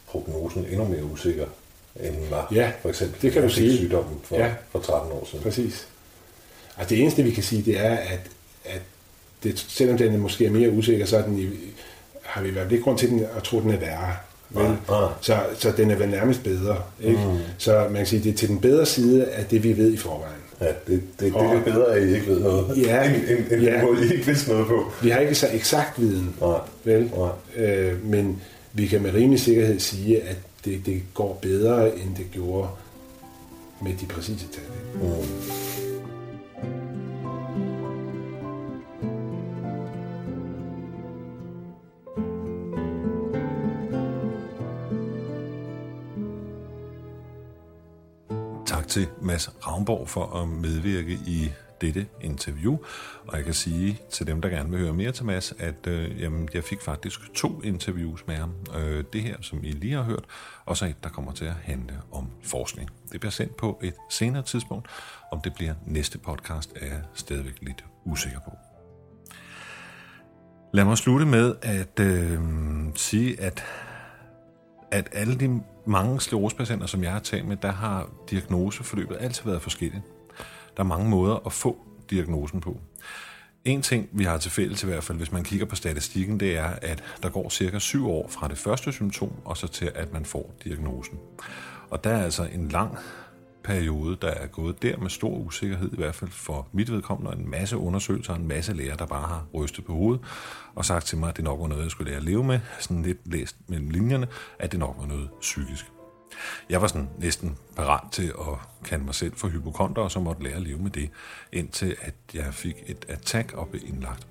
prognosen 0.07 0.67
endnu 0.71 0.85
mere 0.85 1.05
usikker, 1.05 1.47
end 2.01 2.17
den 2.17 2.31
var 2.31 2.49
ja, 2.55 2.73
for 2.83 2.89
eksempel 2.89 3.23
det 3.23 3.33
kan 3.33 3.43
du 3.43 3.49
sige. 3.49 3.77
sygdommen 3.77 4.21
for, 4.25 4.37
ja. 4.37 4.55
for 4.71 4.79
13 4.79 5.13
år 5.13 5.27
siden. 5.31 5.43
Præcis. 5.45 5.89
Altså 6.77 6.95
det 6.95 7.03
eneste, 7.03 7.23
vi 7.23 7.31
kan 7.31 7.43
sige, 7.43 7.63
det 7.63 7.79
er, 7.79 7.95
at, 7.97 8.21
at 8.65 8.83
det, 9.43 9.59
selvom 9.59 9.99
den 9.99 10.19
måske 10.19 10.47
er 10.47 10.51
mere 10.51 10.71
usikker, 10.71 11.07
så 11.07 11.17
er 11.17 11.23
den, 11.23 11.59
har 12.23 12.43
vi 12.43 12.49
i 12.49 12.53
hvert 12.53 12.65
fald 12.65 12.73
ikke 12.73 12.85
grund 12.85 12.99
til 12.99 13.09
den, 13.09 13.27
at 13.37 13.43
tro, 13.43 13.59
at 13.59 13.63
den 13.65 13.73
er 13.73 13.77
værre. 13.77 14.17
Vel? 14.51 14.77
Ah, 14.89 15.03
ah. 15.03 15.11
Så, 15.21 15.41
så 15.59 15.73
den 15.77 15.91
er 15.91 15.97
vel 15.97 16.09
nærmest 16.09 16.43
bedre. 16.43 16.83
Ikke? 17.01 17.19
Mm. 17.19 17.39
Så 17.59 17.87
man 17.89 17.97
kan 17.97 18.07
sige, 18.07 18.23
det 18.23 18.33
er 18.33 18.37
til 18.37 18.49
den 18.49 18.61
bedre 18.61 18.87
side 18.87 19.27
af 19.27 19.47
det, 19.47 19.63
vi 19.63 19.77
ved 19.77 19.93
i 19.93 19.97
forvejen. 19.97 20.38
Ja, 20.61 20.67
det, 20.67 20.77
det, 20.87 21.03
det 21.21 21.35
er 21.35 21.65
bedre, 21.65 21.95
at 21.97 22.09
I 22.09 22.15
ikke 22.15 22.27
ved 22.27 22.41
noget, 22.41 22.77
ja, 22.77 23.05
end, 23.05 23.15
end, 23.29 23.53
end 23.53 23.63
ja. 23.63 23.83
I 23.87 24.13
ikke 24.13 24.27
vidste 24.27 24.51
noget 24.51 24.67
på. 24.67 24.93
Vi 25.03 25.11
har 25.11 25.21
ikke 25.21 25.35
så 25.35 25.47
eksakt 25.53 26.01
viden, 26.01 26.35
Nej. 26.41 26.59
vel? 26.85 27.11
Nej. 27.17 27.65
Øh, 27.67 28.05
men 28.05 28.43
vi 28.73 28.87
kan 28.87 29.03
med 29.03 29.15
rimelig 29.15 29.41
sikkerhed 29.41 29.79
sige, 29.79 30.23
at 30.23 30.37
det, 30.65 30.87
det 30.87 31.03
går 31.15 31.39
bedre, 31.43 31.99
end 31.99 32.17
det 32.17 32.27
gjorde 32.33 32.69
med 33.83 33.93
de 34.01 34.07
præcise 34.07 34.47
tal. 34.53 34.65
Mm. 34.95 35.88
Til 48.89 49.09
Mads 49.23 49.67
Ravnborg 49.67 50.09
for 50.09 50.43
at 50.43 50.49
medvirke 50.49 51.13
i 51.13 51.53
dette 51.81 52.07
interview. 52.21 52.79
Og 53.27 53.37
jeg 53.37 53.45
kan 53.45 53.55
sige 53.55 54.01
til 54.11 54.27
dem, 54.27 54.43
der 54.43 54.49
gerne 54.49 54.71
vil 54.71 54.79
høre 54.79 54.93
mere 54.93 55.13
til 55.13 55.25
Mads, 55.25 55.55
at 55.59 55.87
øh, 55.87 56.21
jamen, 56.21 56.49
jeg 56.55 56.65
fik 56.65 56.81
faktisk 56.81 57.21
to 57.35 57.61
interviews 57.65 58.27
med 58.27 58.37
ham. 58.37 58.55
Øh, 58.77 59.05
det 59.13 59.23
her, 59.23 59.37
som 59.41 59.65
I 59.65 59.71
lige 59.71 59.95
har 59.95 60.03
hørt, 60.03 60.25
og 60.65 60.77
så 60.77 60.85
et, 60.87 61.05
der 61.05 61.09
kommer 61.09 61.33
til 61.33 61.45
at 61.45 61.55
handle 61.63 62.01
om 62.13 62.31
forskning. 62.43 62.91
Det 63.13 63.21
bliver 63.21 63.31
sendt 63.31 63.57
på 63.57 63.81
et 63.83 63.95
senere 64.11 64.43
tidspunkt. 64.43 64.89
Om 65.33 65.41
det 65.41 65.55
bliver 65.55 65.75
næste 65.87 66.19
podcast, 66.19 66.73
er 66.77 66.87
jeg 66.87 67.01
stadigvæk 67.15 67.59
lidt 67.63 67.85
usikker 68.05 68.41
på. 68.41 68.51
Lad 70.73 70.85
mig 70.85 70.99
slutte 70.99 71.27
med 71.27 71.55
at 71.63 72.01
øh, 72.01 72.39
sige, 72.95 73.41
at 73.41 73.65
at 74.91 75.09
alle 75.13 75.35
de 75.35 75.63
mange 75.87 76.21
sklerosepatienter, 76.21 76.87
som 76.87 77.03
jeg 77.03 77.13
har 77.13 77.19
talt 77.19 77.49
med, 77.49 77.57
der 77.57 77.73
har 77.73 78.11
diagnoseforløbet 78.31 79.17
altid 79.21 79.45
været 79.45 79.63
forskelligt. 79.63 80.03
Der 80.77 80.83
er 80.83 80.87
mange 80.87 81.09
måder 81.09 81.47
at 81.47 81.53
få 81.53 81.77
diagnosen 82.11 82.61
på. 82.61 82.81
En 83.65 83.83
ting, 83.83 84.09
vi 84.13 84.25
har 84.25 84.39
til 84.39 84.51
fælles 84.51 84.83
i 84.83 84.87
hvert 84.87 85.05
fald, 85.05 85.19
hvis 85.19 85.33
man 85.33 85.45
kigger 85.45 85.67
på 85.67 85.77
statistikken, 85.77 86.41
det 86.41 86.59
er, 86.59 86.71
at 86.83 87.05
der 87.23 87.29
går 87.29 87.49
cirka 87.49 87.79
syv 87.79 88.11
år 88.11 88.29
fra 88.29 88.49
det 88.49 88.59
første 88.59 88.93
symptom, 88.93 89.33
og 89.45 89.57
så 89.57 89.69
til, 89.69 89.91
at 89.95 90.13
man 90.13 90.25
får 90.25 90.55
diagnosen. 90.65 91.19
Og 91.91 92.05
der 92.05 92.11
er 92.11 92.25
altså 92.25 92.49
en 92.55 92.69
lang 92.69 92.99
periode, 93.69 94.17
der 94.23 94.29
er 94.29 94.47
gået 94.47 94.83
der 94.83 94.97
med 94.97 95.11
stor 95.11 95.37
usikkerhed, 95.37 95.93
i 95.93 95.97
hvert 95.97 96.15
fald 96.15 96.31
for 96.31 96.69
mit 96.73 96.93
vedkommende, 96.93 97.39
en 97.39 97.51
masse 97.51 97.77
undersøgelser, 97.77 98.35
en 98.35 98.49
masse 98.49 98.73
læger, 98.73 98.97
der 98.97 99.07
bare 99.07 99.29
har 99.29 99.47
rystet 99.55 99.85
på 99.85 99.93
hovedet 99.93 100.25
og 100.75 100.85
sagt 100.85 101.07
til 101.07 101.19
mig, 101.19 101.29
at 101.29 101.37
det 101.37 101.45
nok 101.45 101.61
var 101.61 101.67
noget, 101.67 101.83
jeg 101.83 101.91
skulle 101.91 102.11
lære 102.11 102.21
at 102.21 102.25
leve 102.25 102.45
med, 102.45 102.61
sådan 102.81 103.03
lidt 103.03 103.19
læst 103.25 103.57
mellem 103.67 103.91
linjerne, 103.91 104.29
at 104.59 104.73
det 104.73 104.81
nok 104.81 104.97
var 104.99 105.07
noget 105.07 105.29
psykisk. 105.41 105.87
Jeg 106.71 106.83
var 106.83 106.87
sådan 106.87 107.09
næsten 107.19 107.57
parat 107.77 108.13
til 108.13 108.27
at 108.27 108.85
kalde 108.85 109.05
mig 109.05 109.15
selv 109.15 109.37
for 109.37 109.49
hypokonter, 109.49 110.03
og 110.03 110.11
så 110.11 110.21
måtte 110.21 110.43
lære 110.43 110.57
at 110.57 110.63
leve 110.63 110.79
med 110.79 110.91
det, 110.91 111.11
indtil 111.53 111.97
at 112.01 112.15
jeg 112.35 112.55
fik 112.55 112.77
et 112.87 113.05
attack 113.09 113.53
og 113.53 113.69
blev 113.69 113.83
indlagt. 113.87 114.27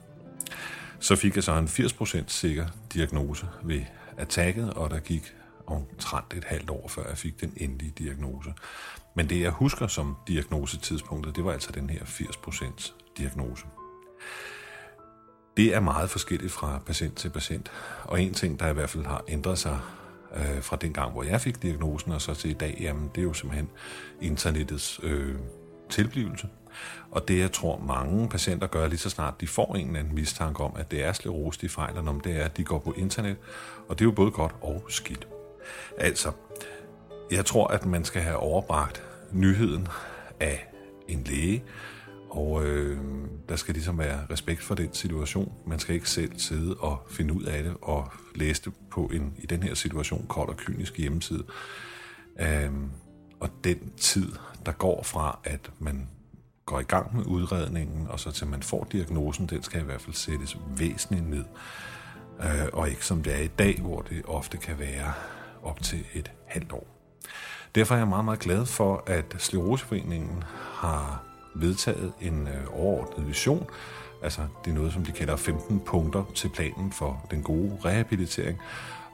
Så 1.00 1.16
fik 1.16 1.36
jeg 1.36 1.44
så 1.44 1.54
en 1.54 1.68
80% 1.68 2.24
sikker 2.28 2.66
diagnose 2.94 3.48
ved 3.64 3.82
attacket, 4.18 4.74
og 4.74 4.90
der 4.90 5.00
gik 5.00 5.37
omtrent 5.68 6.34
et 6.34 6.44
halvt 6.44 6.70
år, 6.70 6.88
før 6.88 7.08
jeg 7.08 7.18
fik 7.18 7.42
den 7.42 7.54
endelige 7.58 7.94
diagnose. 7.98 8.54
Men 9.16 9.30
det, 9.30 9.42
jeg 9.42 9.52
husker 9.52 9.88
som 9.88 10.18
diagnosetidspunktet, 10.28 11.36
det 11.36 11.46
var 11.46 11.52
altså 11.52 11.72
den 11.72 11.90
her 11.90 12.00
80% 12.00 12.94
diagnose. 13.18 13.66
Det 15.58 15.76
er 15.76 15.80
meget 15.80 16.10
forskelligt 16.10 16.52
fra 16.52 16.80
patient 16.86 17.16
til 17.16 17.30
patient, 17.30 17.72
og 18.04 18.22
en 18.22 18.34
ting, 18.34 18.60
der 18.60 18.68
i 18.68 18.74
hvert 18.74 18.90
fald 18.90 19.06
har 19.06 19.24
ændret 19.28 19.60
sig 19.60 19.80
øh, 20.36 20.62
fra 20.62 20.76
den 20.76 20.94
gang, 20.94 21.12
hvor 21.12 21.24
jeg 21.24 21.42
fik 21.42 21.62
diagnosen, 21.62 22.12
og 22.12 22.22
så 22.22 22.34
til 22.34 22.50
i 22.50 22.54
dag, 22.54 22.78
jamen, 22.82 23.12
det 23.16 23.22
er 23.22 23.26
jo 23.26 23.34
simpelthen 23.34 23.70
internettets 24.22 25.00
øh, 25.04 25.36
tilblivelse. 25.90 26.48
Og 27.12 27.28
det, 27.28 27.40
jeg 27.40 27.52
tror, 27.52 27.80
mange 27.80 28.30
patienter 28.30 28.68
gør 28.68 28.88
lige 28.88 29.00
så 29.00 29.10
snart 29.10 29.42
de 29.42 29.48
får 29.48 29.76
en 29.76 29.88
eller 29.88 30.00
anden 30.00 30.16
mistanke 30.16 30.64
om, 30.64 30.72
at 30.76 30.92
det 30.92 31.04
er 31.04 31.14
sklerose, 31.14 31.62
de 31.62 31.70
fejler, 31.70 32.10
om 32.10 32.22
det 32.22 32.42
er, 32.42 32.46
at 32.46 32.58
de 32.58 32.64
går 32.64 32.80
på 32.80 32.94
internet, 32.94 33.38
og 33.90 34.00
det 34.00 34.06
er 34.06 34.10
jo 34.10 34.12
både 34.12 34.32
godt 34.32 34.56
og 34.62 34.86
skidt. 34.90 35.28
Altså, 35.98 36.32
jeg 37.32 37.46
tror, 37.46 37.68
at 37.68 37.86
man 37.86 38.06
skal 38.06 38.22
have 38.22 38.38
overbragt 38.38 39.04
nyheden 39.32 39.88
af 40.40 40.68
en 41.08 41.24
læge, 41.24 41.64
og 42.30 42.66
øh, 42.66 42.98
der 43.50 43.56
skal 43.56 43.74
ligesom 43.74 43.98
være 43.98 44.20
respekt 44.32 44.64
for 44.64 44.76
den 44.76 44.94
situation. 44.94 45.54
Man 45.66 45.80
skal 45.80 45.96
ikke 45.96 46.10
selv 46.10 46.40
sidde 46.40 46.76
og 46.80 47.08
finde 47.10 47.34
ud 47.34 47.44
af 47.44 47.64
det 47.64 47.74
og 47.82 48.12
læse 48.36 48.62
det 48.66 48.74
på 48.92 49.06
en, 49.14 49.34
i 49.38 49.46
den 49.46 49.64
her 49.64 49.74
situation, 49.74 50.26
kold 50.30 50.50
og 50.50 50.58
kynisk 50.58 50.98
hjemmeside. 50.98 51.44
Øh, 52.40 52.72
og 53.40 53.50
den 53.64 53.92
tid, 53.98 54.32
der 54.66 54.72
går 54.72 55.04
fra, 55.04 55.40
at 55.44 55.72
man 55.80 56.08
går 56.66 56.80
i 56.80 56.84
gang 56.84 57.16
med 57.16 57.26
udredningen, 57.26 58.08
og 58.08 58.20
så 58.20 58.32
til 58.32 58.48
man 58.48 58.64
får 58.64 58.88
diagnosen, 58.92 59.48
den 59.48 59.64
skal 59.64 59.82
i 59.82 59.84
hvert 59.84 60.02
fald 60.02 60.16
sættes 60.16 60.58
væsentligt 60.78 61.30
ned. 61.30 61.46
Øh, 62.44 62.68
og 62.74 62.90
ikke 62.90 63.06
som 63.06 63.24
det 63.24 63.36
er 63.36 63.42
i 63.42 63.48
dag, 63.48 63.82
hvor 63.82 64.02
det 64.02 64.22
ofte 64.26 64.58
kan 64.58 64.80
være 64.80 65.14
op 65.68 65.82
til 65.82 66.06
et 66.14 66.32
halvt 66.46 66.72
år. 66.72 66.88
Derfor 67.76 67.96
er 67.96 68.00
jeg 68.00 68.08
meget, 68.08 68.26
meget 68.26 68.40
glad 68.40 68.66
for, 68.66 69.04
at 69.08 69.36
Sleroseforeningen 69.38 70.44
har 70.74 71.24
vedtaget 71.56 72.14
en 72.22 72.48
øh, 72.48 72.80
overordnet 72.84 73.28
vision. 73.28 73.70
Altså, 74.24 74.42
det 74.66 74.72
er 74.72 74.76
noget, 74.76 74.94
som 74.94 75.06
de 75.06 75.12
kalder 75.12 75.36
15 75.36 75.80
punkter 75.80 76.24
til 76.36 76.50
planen 76.50 76.92
for 76.92 77.26
den 77.32 77.44
gode 77.44 77.78
rehabilitering. 77.86 78.60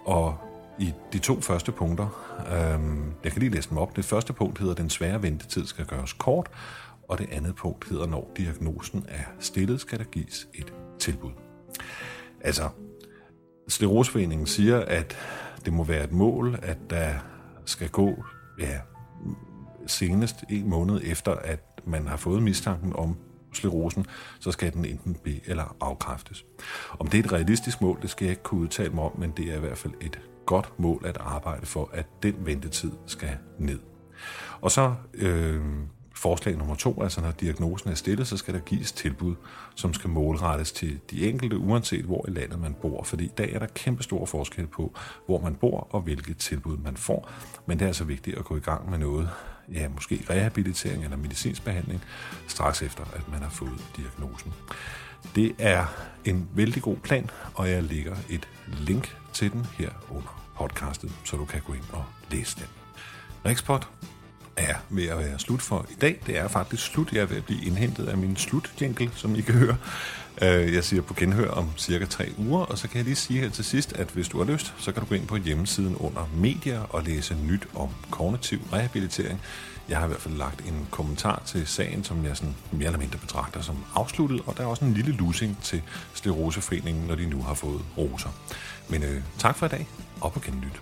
Og 0.06 0.38
i 0.80 0.94
de 1.14 1.20
to 1.20 1.42
første 1.42 1.72
punkter, 1.72 2.08
øhm, 2.52 3.14
jeg 3.24 3.32
kan 3.32 3.40
lige 3.42 3.52
læse 3.52 3.70
dem 3.70 3.78
op. 3.78 3.96
Det 3.96 4.06
første 4.06 4.34
punkt 4.34 4.60
hedder, 4.60 4.74
at 4.74 4.78
den 4.78 4.90
svære 4.90 5.24
ventetid 5.24 5.66
skal 5.66 5.86
gøres 5.86 6.14
kort, 6.14 6.50
og 7.08 7.18
det 7.18 7.30
andet 7.32 7.56
punkt 7.56 7.90
hedder, 7.90 8.08
når 8.08 8.32
diagnosen 8.38 9.06
er 9.10 9.24
stillet, 9.40 9.82
skal 9.82 10.00
der 10.00 10.06
gives 10.06 10.48
et 10.54 10.74
tilbud. 11.00 11.32
Altså, 12.42 12.70
Sleroseforeningen 13.68 14.48
siger, 14.48 14.80
at 14.80 15.18
det 15.66 15.74
må 15.74 15.84
være 15.84 16.04
et 16.04 16.12
mål, 16.12 16.60
at 16.62 16.78
der 16.90 17.14
skal 17.66 17.90
gå 17.90 18.24
ja, 18.60 18.80
senest 19.88 20.44
en 20.50 20.70
måned 20.70 21.02
efter, 21.04 21.32
at 21.32 21.60
man 21.86 22.08
har 22.08 22.18
fået 22.18 22.44
mistanken 22.44 22.96
om 22.96 23.16
sklerosen, 23.54 24.06
så 24.40 24.52
skal 24.52 24.74
den 24.74 24.86
enten 24.86 25.16
be- 25.24 25.50
eller 25.50 25.76
afkræftes. 25.82 26.46
Om 27.00 27.08
det 27.08 27.20
er 27.20 27.24
et 27.24 27.34
realistisk 27.34 27.82
mål, 27.82 28.02
det 28.02 28.10
skal 28.10 28.26
jeg 28.26 28.32
ikke 28.32 28.44
kunne 28.44 28.62
udtale 28.62 28.90
mig 28.90 29.04
om, 29.04 29.20
men 29.20 29.32
det 29.38 29.52
er 29.52 29.58
i 29.58 29.60
hvert 29.60 29.78
fald 29.78 29.94
et 30.02 30.20
godt 30.46 30.80
mål 30.80 31.04
at 31.06 31.18
arbejde 31.18 31.66
for, 31.66 31.90
at 31.94 32.06
den 32.24 32.36
ventetid 32.40 32.92
skal 33.06 33.38
ned. 33.60 33.80
Og 34.62 34.72
så 34.72 34.96
øh, 35.14 35.62
forslag 36.24 36.58
nummer 36.58 36.76
to, 36.76 37.02
altså 37.02 37.22
når 37.22 37.32
diagnosen 37.32 37.90
er 37.90 37.96
stillet, 37.96 38.28
så 38.28 38.38
skal 38.38 38.54
der 38.54 38.60
gives 38.60 38.92
tilbud, 38.92 39.36
som 39.76 39.94
skal 39.94 40.10
målrettes 40.10 40.72
til 40.72 41.00
de 41.12 41.30
enkelte, 41.30 41.58
uanset 41.58 42.06
hvor 42.06 42.26
i 42.28 42.32
landet 42.32 42.60
man 42.60 42.74
bor. 42.82 43.04
Fordi 43.04 43.24
i 43.24 43.32
dag 43.38 43.54
er 43.54 43.60
der 43.60 43.66
kæmpe 43.66 44.04
stor 44.04 44.26
forskel 44.26 44.68
på, 44.68 44.94
hvor 45.26 45.40
man 45.40 45.56
bor 45.56 45.88
og 45.90 46.02
hvilket 46.02 46.38
tilbud 46.38 46.78
man 46.78 46.98
får. 46.98 47.30
Men 47.66 47.80
det 47.80 47.86
er 47.86 47.88
altså 47.88 48.04
vigtigt 48.04 48.38
at 48.38 48.46
gå 48.46 48.58
i 48.58 48.60
gang 48.60 48.90
med 48.90 48.98
noget, 48.98 49.30
ja, 49.74 49.90
måske 49.90 50.26
rehabilitering 50.30 51.04
eller 51.04 51.18
medicinsk 51.18 51.64
behandling, 51.64 52.02
straks 52.48 52.82
efter, 52.82 53.04
at 53.04 53.32
man 53.32 53.42
har 53.42 53.50
fået 53.50 53.86
diagnosen. 53.98 54.54
Det 55.36 55.56
er 55.60 55.86
en 56.26 56.50
vældig 56.54 56.84
god 56.84 56.98
plan, 56.98 57.30
og 57.54 57.70
jeg 57.70 57.84
lægger 57.84 58.16
et 58.30 58.48
link 58.68 59.18
til 59.34 59.52
den 59.52 59.66
her 59.78 59.90
under 60.10 60.44
podcastet, 60.56 61.12
så 61.24 61.38
du 61.38 61.46
kan 61.46 61.62
gå 61.68 61.74
ind 61.74 61.84
og 61.92 62.06
læse 62.32 62.56
den. 62.56 62.68
Rikspot 63.46 63.90
er 64.58 64.76
ved 64.90 65.08
at 65.08 65.18
være 65.18 65.40
slut 65.40 65.62
for 65.62 65.86
i 65.92 65.96
dag. 66.02 66.20
Det 66.26 66.38
er 66.38 66.48
faktisk 66.48 66.86
slut. 66.86 67.14
Jeg 67.14 67.22
er 67.22 67.26
ved 67.26 67.38
at 67.38 67.46
blive 67.46 67.66
indhentet 67.66 68.08
af 68.08 68.18
min 68.18 68.36
slutjingle, 68.36 69.12
som 69.16 69.36
I 69.36 69.42
kan 69.42 69.56
høre. 69.56 69.78
Øh, 70.42 70.74
jeg 70.74 70.84
siger 70.84 71.02
på 71.02 71.14
genhør 71.14 71.50
om 71.50 71.70
cirka 71.78 72.06
tre 72.06 72.34
uger, 72.38 72.62
og 72.62 72.78
så 72.78 72.88
kan 72.88 72.98
jeg 72.98 73.06
lige 73.06 73.16
sige 73.16 73.40
her 73.40 73.50
til 73.50 73.66
sidst, 73.66 73.94
at 73.94 74.08
hvis 74.08 74.28
du 74.28 74.38
har 74.38 74.52
lyst, 74.52 74.74
så 74.78 74.92
kan 74.92 75.04
du 75.04 75.10
gå 75.10 75.16
ind 75.16 75.28
på 75.28 75.36
hjemmesiden 75.36 75.96
under 75.96 76.30
medier 76.36 76.80
og 76.80 77.04
læse 77.04 77.36
nyt 77.36 77.68
om 77.76 77.90
kognitiv 78.12 78.60
rehabilitering. 78.74 79.42
Jeg 79.90 79.98
har 79.98 80.06
i 80.06 80.08
hvert 80.08 80.22
fald 80.22 80.38
lagt 80.38 80.62
en 80.62 80.88
kommentar 80.92 81.42
til 81.46 81.68
sagen, 81.68 82.04
som 82.04 82.26
jeg 82.26 82.38
sådan 82.38 82.56
mere 82.72 82.86
eller 82.86 83.00
mindre 83.00 83.20
betragter 83.20 83.62
som 83.62 83.78
afsluttet, 83.96 84.42
og 84.46 84.58
der 84.58 84.64
er 84.64 84.68
også 84.68 84.86
en 84.86 84.94
lille 84.94 85.12
lusing 85.12 85.58
til 85.64 85.82
Skleroseforeningen, 86.14 87.08
når 87.08 87.16
de 87.16 87.26
nu 87.26 87.42
har 87.42 87.54
fået 87.54 87.82
roser. 87.98 88.30
Men 88.90 89.04
øh, 89.04 89.22
tak 89.38 89.58
for 89.58 89.66
i 89.66 89.70
dag, 89.70 89.88
og 90.22 90.34
på 90.34 90.40
genlyt. 90.40 90.82